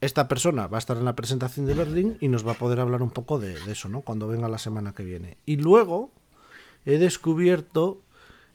Esta 0.00 0.28
persona 0.28 0.66
va 0.66 0.76
a 0.76 0.78
estar 0.78 0.96
en 0.96 1.04
la 1.04 1.16
presentación 1.16 1.64
de 1.66 1.74
Berlín 1.74 2.18
y 2.20 2.28
nos 2.28 2.46
va 2.46 2.52
a 2.52 2.58
poder 2.58 2.80
hablar 2.80 3.02
un 3.02 3.10
poco 3.10 3.38
de, 3.38 3.58
de 3.64 3.72
eso, 3.72 3.88
¿no? 3.88 4.02
Cuando 4.02 4.28
venga 4.28 4.48
la 4.48 4.58
semana 4.58 4.92
que 4.92 5.02
viene. 5.04 5.38
Y 5.46 5.56
luego 5.56 6.10
he 6.84 6.98
descubierto 6.98 8.02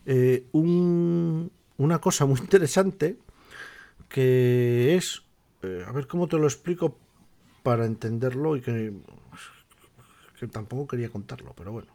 eh, 0.05 0.45
un- 0.51 1.51
una 1.77 1.99
cosa 1.99 2.25
muy 2.25 2.39
interesante 2.39 3.17
que 4.07 4.95
es, 4.97 5.23
eh, 5.63 5.83
a 5.87 5.91
ver 5.91 6.07
cómo 6.07 6.27
te 6.27 6.37
lo 6.37 6.45
explico 6.45 6.97
para 7.63 7.85
entenderlo 7.85 8.55
y 8.55 8.61
que, 8.61 8.93
que 10.39 10.47
tampoco 10.47 10.87
quería 10.87 11.09
contarlo, 11.09 11.53
pero 11.55 11.71
bueno. 11.71 11.87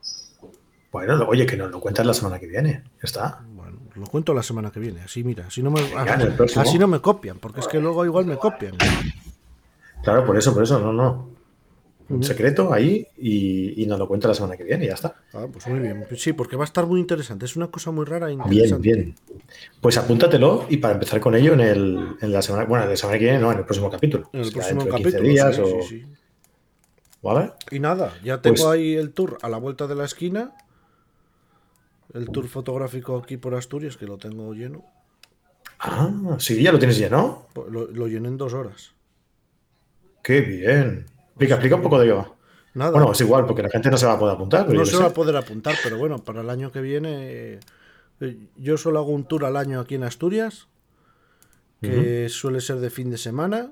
Bueno, 0.93 1.25
oye, 1.29 1.45
que 1.47 1.57
nos 1.57 1.71
lo 1.71 1.81
cuentas 1.81 2.07
la 2.07 2.15
semana 2.15 2.39
que 2.39 2.47
viene. 2.47 2.85
Está. 3.03 3.45
Bueno, 3.49 3.79
lo 3.97 4.07
cuento 4.07 4.33
la 4.35 4.43
semana 4.43 4.71
que 4.71 4.81
viene. 4.81 5.01
Así, 5.03 5.23
mira, 5.25 5.47
así 5.49 5.63
no 5.63 5.71
me, 5.71 5.81
así 6.61 6.79
no 6.79 6.87
me 6.89 7.01
copian, 7.01 7.39
porque 7.39 7.61
es 7.61 7.69
que 7.69 7.81
luego 7.81 8.05
igual 8.05 8.25
me 8.25 8.39
copian. 8.39 8.75
Claro, 10.07 10.25
por 10.25 10.38
eso, 10.38 10.55
por 10.55 10.62
eso, 10.62 10.79
no, 10.79 10.92
no. 10.92 11.35
Un 12.09 12.23
secreto 12.23 12.73
ahí 12.73 13.05
y, 13.19 13.83
y 13.83 13.87
nos 13.87 13.99
lo 13.99 14.07
cuenta 14.07 14.29
la 14.29 14.35
semana 14.35 14.57
que 14.57 14.62
viene 14.62 14.85
y 14.85 14.88
ya 14.88 14.95
está. 14.95 15.16
Ah, 15.35 15.47
pues 15.53 15.66
muy 15.66 15.81
bien. 15.81 16.07
Sí, 16.16 16.33
porque 16.33 16.55
va 16.55 16.62
a 16.62 16.64
estar 16.66 16.87
muy 16.87 17.01
interesante. 17.01 17.45
Es 17.47 17.57
una 17.57 17.66
cosa 17.66 17.90
muy 17.90 18.05
rara 18.05 18.31
e 18.31 18.37
Bien, 18.37 18.42
interesante. 18.49 18.83
bien. 18.95 19.14
Pues 19.81 19.99
apúntatelo 19.99 20.66
y 20.69 20.77
para 20.77 20.95
empezar 20.95 21.19
con 21.19 21.35
ello 21.35 21.55
en, 21.55 21.61
el, 21.61 22.09
en 22.21 22.31
la 22.33 22.42
semana, 22.42 22.64
bueno, 22.66 22.87
la 22.87 22.97
semana 22.97 23.19
que 23.19 23.25
viene, 23.25 23.40
no, 23.40 23.51
en 23.51 23.59
el 23.59 23.64
próximo 23.64 23.90
capítulo. 23.90 24.31
En 24.33 24.42
el 24.42 24.53
próximo 24.53 24.85
de 24.85 24.90
15 24.90 25.03
capítulo. 25.03 25.29
días 25.29 25.57
sí, 25.57 25.62
o- 25.62 25.83
sí, 25.83 25.88
sí. 25.88 26.05
¿Vale? 27.23 27.51
Y 27.73 27.81
nada, 27.81 28.12
ya 28.23 28.40
tengo 28.40 28.55
Pues- 28.55 28.66
ahí 28.66 28.95
el 28.95 29.11
tour 29.12 29.38
a 29.42 29.49
la 29.49 29.59
vuelta 29.59 29.88
de 29.88 29.97
la 29.97 30.05
esquina. 30.05 30.53
El 32.14 32.29
tour 32.31 32.47
fotográfico 32.47 33.16
aquí 33.19 33.37
por 33.37 33.57
Asturias, 33.57 33.97
que 33.97 34.07
lo 34.07 34.16
tengo 34.16 34.55
lleno. 34.55 34.85
Ah, 35.81 36.09
sí, 36.38 36.62
ya 36.62 36.71
lo 36.71 36.79
tienes 36.79 36.97
lleno. 36.99 37.49
Pues 37.53 37.69
Lo, 37.69 37.88
lo 37.90 38.07
llené 38.07 38.29
en 38.29 38.37
dos 38.37 38.55
horas. 38.55 38.92
Qué 40.27 40.41
bien. 40.41 41.07
Explica, 41.29 41.55
explica 41.55 41.77
un 41.77 41.83
poco 41.83 42.01
de 42.01 42.07
ello. 42.07 42.35
Nada. 42.75 42.91
Bueno, 42.91 43.12
es 43.12 43.21
igual, 43.21 43.47
porque 43.47 43.62
la 43.62 43.71
gente 43.71 43.89
no 43.93 43.97
se 43.97 44.07
va 44.07 44.15
a 44.15 44.19
poder 44.19 44.35
apuntar. 44.35 44.67
Pero 44.67 44.81
no 44.81 44.85
se 44.85 44.97
va 44.97 45.07
a 45.07 45.15
poder 45.15 45.37
apuntar, 45.37 45.77
pero 45.85 45.99
bueno, 45.99 46.19
para 46.19 46.41
el 46.41 46.51
año 46.51 46.73
que 46.73 46.81
viene. 46.81 47.61
eh, 48.21 48.37
Yo 48.57 48.77
solo 48.77 48.99
hago 48.99 49.12
un 49.12 49.23
tour 49.23 49.45
al 49.45 49.57
año 49.57 49.79
aquí 49.79 49.95
en 49.95 50.03
Asturias, 50.03 50.67
que 51.81 52.29
suele 52.29 52.61
ser 52.61 52.79
de 52.81 52.91
fin 52.91 53.09
de 53.09 53.19
semana. 53.19 53.71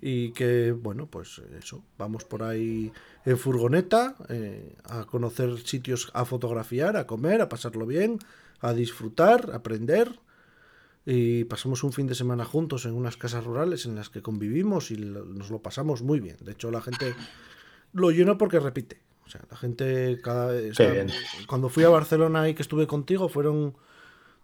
Y 0.00 0.32
que, 0.32 0.72
bueno, 0.72 1.06
pues 1.06 1.40
eso, 1.56 1.84
vamos 1.96 2.24
por 2.24 2.42
ahí 2.42 2.92
en 3.24 3.38
furgoneta 3.38 4.16
eh, 4.30 4.74
a 4.82 5.04
conocer 5.04 5.60
sitios, 5.60 6.10
a 6.12 6.24
fotografiar, 6.24 6.96
a 6.96 7.06
comer, 7.06 7.40
a 7.40 7.48
pasarlo 7.48 7.86
bien, 7.86 8.18
a 8.60 8.72
disfrutar, 8.72 9.50
a 9.52 9.58
aprender. 9.58 10.18
Y 11.04 11.44
pasamos 11.44 11.82
un 11.82 11.92
fin 11.92 12.06
de 12.06 12.14
semana 12.14 12.44
juntos 12.44 12.84
en 12.84 12.94
unas 12.94 13.16
casas 13.16 13.44
rurales 13.44 13.86
en 13.86 13.96
las 13.96 14.08
que 14.08 14.22
convivimos 14.22 14.90
y 14.90 14.96
nos 14.96 15.50
lo 15.50 15.60
pasamos 15.60 16.02
muy 16.02 16.20
bien. 16.20 16.36
De 16.40 16.52
hecho, 16.52 16.70
la 16.70 16.80
gente 16.80 17.14
lo 17.92 18.10
lleno 18.10 18.38
porque 18.38 18.60
repite. 18.60 19.00
O 19.26 19.28
sea, 19.28 19.40
la 19.50 19.56
gente 19.56 20.20
cada 20.22 20.46
vez. 20.52 20.72
o 20.72 20.74
sea, 20.74 20.92
bien. 20.92 21.10
cuando 21.48 21.68
fui 21.68 21.84
a 21.84 21.88
Barcelona 21.88 22.48
y 22.48 22.54
que 22.54 22.62
estuve 22.62 22.86
contigo, 22.86 23.28
fueron 23.28 23.74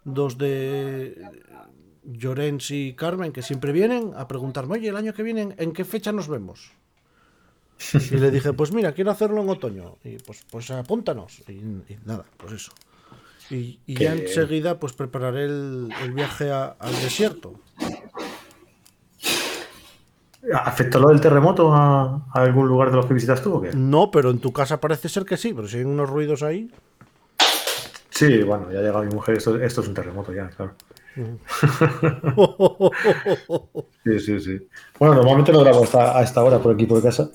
dos 0.05 0.39
de 0.39 1.23
Llorens 2.05 2.71
y 2.71 2.95
Carmen 2.95 3.33
que 3.33 3.43
siempre 3.43 3.73
vienen 3.73 4.13
a 4.17 4.27
preguntarme, 4.27 4.75
oye, 4.75 4.89
el 4.89 4.97
año 4.97 5.13
que 5.15 5.23
viene, 5.23 5.55
¿en 5.59 5.73
qué 5.73 5.85
fecha 5.85 6.13
nos 6.13 6.29
vemos? 6.29 6.73
Y 8.11 8.17
le 8.17 8.31
dije, 8.33 8.53
pues 8.53 8.73
mira, 8.73 8.93
quiero 8.93 9.13
hacerlo 9.13 9.41
en 9.43 9.49
otoño. 9.49 9.99
Y 10.03 10.17
pues, 10.19 10.45
pues 10.51 10.71
apúntanos. 10.71 11.43
Y, 11.49 11.53
y 11.53 11.99
nada, 12.05 12.25
pues 12.37 12.53
eso. 12.55 12.73
Y, 13.51 13.81
ya 13.87 14.13
enseguida 14.13 14.79
pues 14.79 14.93
prepararé 14.93 15.47
el, 15.47 15.93
el 16.03 16.13
viaje 16.13 16.51
a- 16.51 16.77
al 16.79 16.95
desierto. 16.95 17.55
¿Afectó 20.53 21.01
lo 21.01 21.09
del 21.09 21.21
terremoto 21.21 21.73
a, 21.75 22.23
a 22.33 22.43
algún 22.43 22.69
lugar 22.69 22.91
de 22.91 22.97
los 22.97 23.07
que 23.07 23.15
visitas 23.15 23.43
tú 23.43 23.55
o 23.55 23.61
qué? 23.61 23.71
No, 23.75 24.11
pero 24.11 24.31
en 24.31 24.39
tu 24.39 24.53
casa 24.53 24.81
parece 24.81 25.09
ser 25.09 25.25
que 25.25 25.37
sí, 25.37 25.53
pero 25.53 25.67
si 25.67 25.79
hay 25.79 25.85
unos 25.85 26.09
ruidos 26.09 26.43
ahí. 26.43 26.71
Sí, 28.11 28.43
bueno, 28.43 28.71
ya 28.73 28.79
ha 28.79 28.83
llegado 28.83 29.05
mi 29.05 29.15
mujer, 29.15 29.37
esto, 29.37 29.61
esto 29.61 29.81
es 29.81 29.89
un 29.89 29.95
terremoto 29.95 30.33
ya, 30.33 30.49
claro. 30.51 30.75
Sí, 34.05 34.21
sí, 34.21 34.41
sí. 34.41 34.69
Bueno, 34.99 35.17
normalmente 35.17 35.53
lo 35.53 35.61
grabo 35.61 35.83
hasta, 35.83 36.19
a 36.19 36.23
esta 36.23 36.43
hora 36.43 36.59
por 36.61 36.75
aquí 36.75 36.87
por 36.87 37.03
casa. 37.03 37.29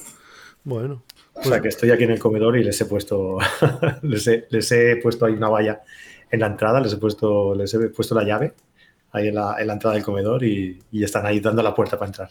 bueno, 0.64 1.04
O 1.36 1.44
sea 1.44 1.62
que 1.62 1.68
estoy 1.70 1.92
aquí 1.92 2.04
en 2.04 2.12
el 2.12 2.20
comedor 2.20 2.58
y 2.58 2.64
les 2.64 2.80
he 2.82 2.86
puesto, 2.86 3.38
les 4.04 4.28
he, 4.28 4.46
les 4.50 4.72
he 4.72 4.98
puesto 4.98 5.26
ahí 5.26 5.34
una 5.34 5.50
valla 5.50 5.82
en 6.30 6.40
la 6.40 6.48
entrada, 6.48 6.80
les 6.80 6.94
he 6.94 6.98
puesto, 6.98 7.54
les 7.56 7.74
he 7.74 7.90
puesto 7.90 8.16
la 8.16 8.24
llave 8.24 8.54
ahí 9.12 9.28
en 9.28 9.36
la, 9.36 9.56
en 9.60 9.68
la 9.68 9.74
entrada 9.74 9.96
del 9.96 10.04
comedor 10.04 10.44
y, 10.44 10.82
y 10.92 11.04
están 11.04 11.26
ahí 11.26 11.40
dando 11.40 11.62
la 11.64 11.74
puerta 11.76 11.98
para 11.98 12.08
entrar. 12.10 12.30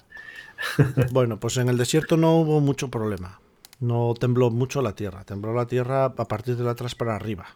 bueno, 1.12 1.38
pues 1.41 1.57
en 1.57 1.69
el 1.69 1.77
desierto 1.77 2.17
no 2.17 2.37
hubo 2.41 2.61
mucho 2.61 2.91
problema. 2.91 3.41
No 3.81 4.15
tembló 4.19 4.51
mucho 4.51 4.81
la 4.83 4.95
tierra. 4.95 5.25
Tembló 5.25 5.53
la 5.55 5.67
tierra 5.67 6.05
a 6.05 6.15
partir 6.29 6.57
de 6.57 6.69
atrás 6.71 6.95
para 6.95 7.17
arriba. 7.17 7.47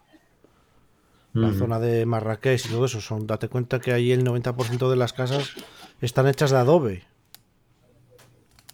La 1.33 1.49
Ujú. 1.49 1.59
zona 1.59 1.79
de 1.79 2.05
Marrakech 2.07 2.67
y 2.67 2.69
todo 2.71 2.87
eso. 2.87 3.01
Son, 3.01 3.27
date 3.27 3.49
cuenta 3.49 3.79
que 3.81 3.93
ahí 3.93 4.11
el 4.11 4.25
90% 4.25 4.91
de 4.91 4.97
las 4.97 5.13
casas 5.13 5.51
están 6.01 6.27
hechas 6.27 6.51
de 6.51 6.57
adobe. 6.57 7.05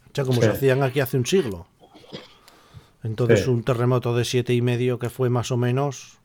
O 0.06 0.14
sea, 0.14 0.24
como 0.24 0.36
Sí. 0.40 0.46
se 0.46 0.48
hacían 0.52 0.82
aquí 0.82 1.00
hace 1.00 1.16
un 1.18 1.26
siglo. 1.26 1.66
Entonces, 3.02 3.44
Sí. 3.44 3.50
un 3.50 3.64
terremoto 3.64 4.14
de 4.16 4.24
siete 4.24 4.54
y 4.54 4.62
medio 4.62 4.98
que 4.98 5.10
fue 5.10 5.28
más 5.28 5.50
o 5.50 5.56
menos 5.56 6.18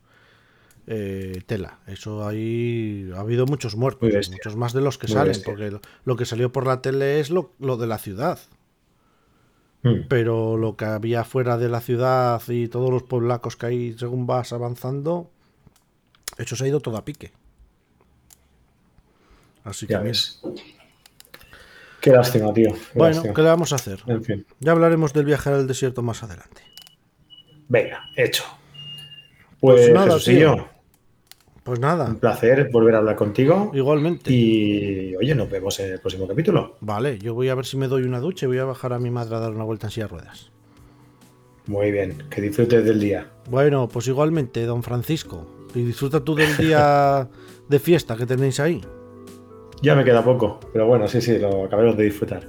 eh, 0.86 1.42
tela. 1.48 1.80
Eso 1.88 2.26
ahí 2.28 3.10
ha 3.16 3.20
habido 3.20 3.46
muchos 3.46 3.76
muertos, 3.76 4.10
muchos 4.32 4.56
más 4.56 4.74
de 4.74 4.82
los 4.82 4.98
que 4.98 5.08
Muy 5.08 5.14
salen, 5.16 5.32
bestia. 5.34 5.46
porque 5.52 5.72
lo, 5.72 5.82
lo 6.06 6.16
que 6.16 6.26
salió 6.26 6.52
por 6.52 6.66
la 6.66 6.82
tele 6.82 7.20
es 7.20 7.30
lo, 7.30 7.52
lo 7.60 7.76
de 7.78 7.88
la 7.88 7.98
ciudad. 7.98 8.40
Mm. 9.84 10.08
Pero 10.08 10.56
lo 10.58 10.78
que 10.78 10.86
había 10.86 11.24
fuera 11.24 11.58
de 11.58 11.68
la 11.70 11.82
ciudad 11.82 12.42
y 12.48 12.68
todos 12.68 12.90
los 12.90 13.04
pueblacos 13.04 13.56
que 13.58 13.66
hay 13.66 13.94
según 13.98 14.26
vas 14.28 14.54
avanzando, 14.54 15.30
eso 16.38 16.56
se 16.56 16.64
ha 16.64 16.68
ido 16.68 16.80
todo 16.80 16.96
a 16.98 17.04
pique. 17.06 17.32
Así 19.64 19.88
que 19.88 19.98
bien. 19.98 20.16
Qué 22.12 22.16
lástima, 22.18 22.54
tío. 22.54 22.72
qué 22.74 22.80
Bueno, 23.00 23.16
lástima. 23.16 23.34
¿qué 23.34 23.42
le 23.42 23.48
vamos 23.50 23.72
a 23.74 23.76
hacer? 23.76 24.00
En 24.08 24.24
fin. 24.24 24.46
Ya 24.60 24.72
hablaremos 24.72 25.14
del 25.14 25.26
viaje 25.26 25.50
al 25.50 25.68
desierto 25.68 26.02
más 26.02 26.24
adelante. 26.24 26.62
Venga, 27.68 28.02
hecho. 28.16 28.44
Pues 29.60 29.82
Pues, 29.82 29.94
nada, 29.94 30.06
Jesucillo. 30.14 30.68
Pues 31.64 31.82
nada, 31.82 32.06
un 32.06 32.16
placer 32.16 32.70
volver 32.72 32.96
a 32.96 33.00
hablar 33.00 33.18
contigo. 33.18 33.72
igualmente. 33.74 34.32
Y 34.32 35.14
oye, 35.18 35.36
nos 35.36 35.50
vemos 35.50 35.78
en 35.82 35.92
el 35.92 36.00
próximo 36.00 36.26
capítulo. 36.26 36.78
Vale, 36.80 37.20
yo 37.20 37.34
voy 37.34 37.50
a 37.50 37.56
ver 37.56 37.66
si 37.66 37.76
me 37.76 37.90
doy 37.90 38.04
una 38.04 38.22
ducha 38.22 38.46
y 38.46 38.48
voy 38.48 38.60
a 38.60 38.64
bajar 38.64 38.94
a 38.94 39.00
mi 39.00 39.10
madre 39.10 39.36
a 39.36 39.40
dar 39.40 39.52
una 39.52 39.66
vuelta 39.66 39.88
en 39.88 39.92
silla 39.92 40.06
de 40.06 40.12
ruedas. 40.14 40.52
Muy 41.66 41.92
bien, 41.92 42.24
que 42.30 42.40
disfrutes 42.40 42.86
del 42.86 43.02
día. 43.02 43.28
Bueno, 43.50 43.90
pues 43.90 44.08
igualmente, 44.08 44.64
don 44.66 44.82
Francisco. 44.82 45.68
Y 45.76 45.82
disfruta 45.82 46.24
tú 46.24 46.36
del 46.36 46.56
día 46.56 47.28
de 47.68 47.80
fiesta 47.80 48.16
que 48.16 48.26
tenéis 48.26 48.62
ahí. 48.62 48.80
Ya 49.82 49.96
me 49.96 50.04
queda 50.04 50.24
poco, 50.24 50.60
pero 50.74 50.88
bueno, 50.88 51.08
sí, 51.08 51.22
sí, 51.22 51.38
lo 51.38 51.66
acabamos 51.66 51.98
de 51.98 52.04
disfrutar. 52.06 52.48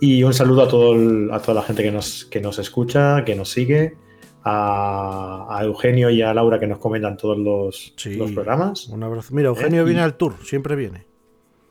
Y 0.00 0.22
un 0.24 0.34
saludo 0.34 0.62
a, 0.62 0.68
todo 0.68 0.94
el- 0.94 1.30
a 1.32 1.40
toda 1.40 1.54
la 1.54 1.62
gente 1.62 1.82
que 1.82 1.90
nos, 1.92 2.24
que 2.26 2.40
nos 2.40 2.58
escucha, 2.58 3.24
que 3.24 3.34
nos 3.34 3.50
sigue, 3.50 3.94
a, 4.42 5.46
a 5.58 5.64
Eugenio 5.64 6.10
y 6.10 6.22
a 6.22 6.32
Laura 6.34 6.58
que 6.60 6.66
nos 6.66 6.78
comentan 6.78 7.16
todos 7.16 7.38
los, 7.38 7.94
Sí. 7.96 8.14
los 8.16 8.30
programas. 8.32 8.86
Un 8.88 9.02
abrazo. 9.02 9.34
Mira, 9.34 9.48
Eugenio 9.48 9.80
Eh, 9.80 9.84
y- 9.84 9.86
viene 9.86 10.00
al 10.02 10.14
tour, 10.16 10.34
siempre 10.44 10.76
viene. 10.76 11.04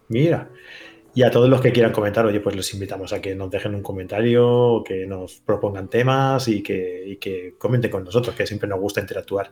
Mira. 0.10 0.50
Y 1.14 1.24
a 1.24 1.32
todos 1.32 1.50
los 1.50 1.62
que 1.62 1.72
quieran 1.72 1.94
comentar, 1.94 2.26
oye, 2.26 2.42
pues 2.42 2.56
les 2.58 2.74
invitamos 2.74 3.14
a 3.14 3.22
que 3.22 3.36
nos 3.36 3.50
dejen 3.50 3.74
un 3.76 3.82
comentario, 3.82 4.84
que 4.86 5.06
nos 5.08 5.36
propongan 5.36 5.88
temas 5.90 6.48
y 6.50 6.62
que, 6.62 7.04
y 7.08 7.16
que 7.18 7.56
comenten 7.58 7.90
con 7.90 8.04
nosotros, 8.04 8.36
que 8.36 8.46
siempre 8.46 8.68
nos 8.68 8.80
gusta 8.82 9.00
interactuar 9.00 9.52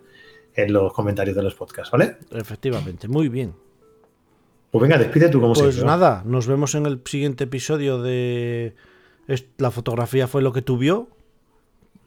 en 0.55 0.73
los 0.73 0.91
comentarios 0.91 1.35
de 1.35 1.43
los 1.43 1.55
podcasts, 1.55 1.91
¿vale? 1.91 2.17
Efectivamente, 2.31 3.07
muy 3.07 3.29
bien. 3.29 3.53
Pues 4.73 4.81
venga, 4.81 4.97
despide 4.97 5.29
tú 5.29 5.39
como 5.39 5.53
Pues 5.53 5.83
nada, 5.83 6.23
nos 6.25 6.47
vemos 6.47 6.73
en 6.73 6.87
el 6.87 6.99
siguiente 7.05 7.43
episodio 7.43 8.01
de 8.01 8.73
La 9.57 9.69
fotografía 9.69 10.27
fue 10.27 10.41
lo 10.41 10.51
que 10.51 10.63
tú 10.63 10.79
vio. 10.79 11.09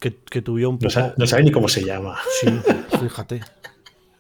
Que, 0.00 0.16
que 0.16 0.42
tú 0.42 0.55
vio 0.55 0.70
un 0.70 0.79
No, 0.83 0.88
poco. 0.88 1.14
no 1.16 1.26
sabe 1.29 1.44
ni 1.44 1.52
cómo 1.52 1.68
se 1.68 1.85
llama. 1.85 2.18
Sí, 2.40 2.48
fíjate. 3.00 3.40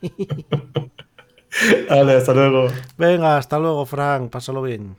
Vale, 1.90 2.12
hasta 2.14 2.34
luego. 2.34 2.68
Venga, 2.96 3.36
hasta 3.36 3.58
luego, 3.58 3.84
Frank. 3.84 4.30
Pásalo 4.30 4.62
bien. 4.62 4.96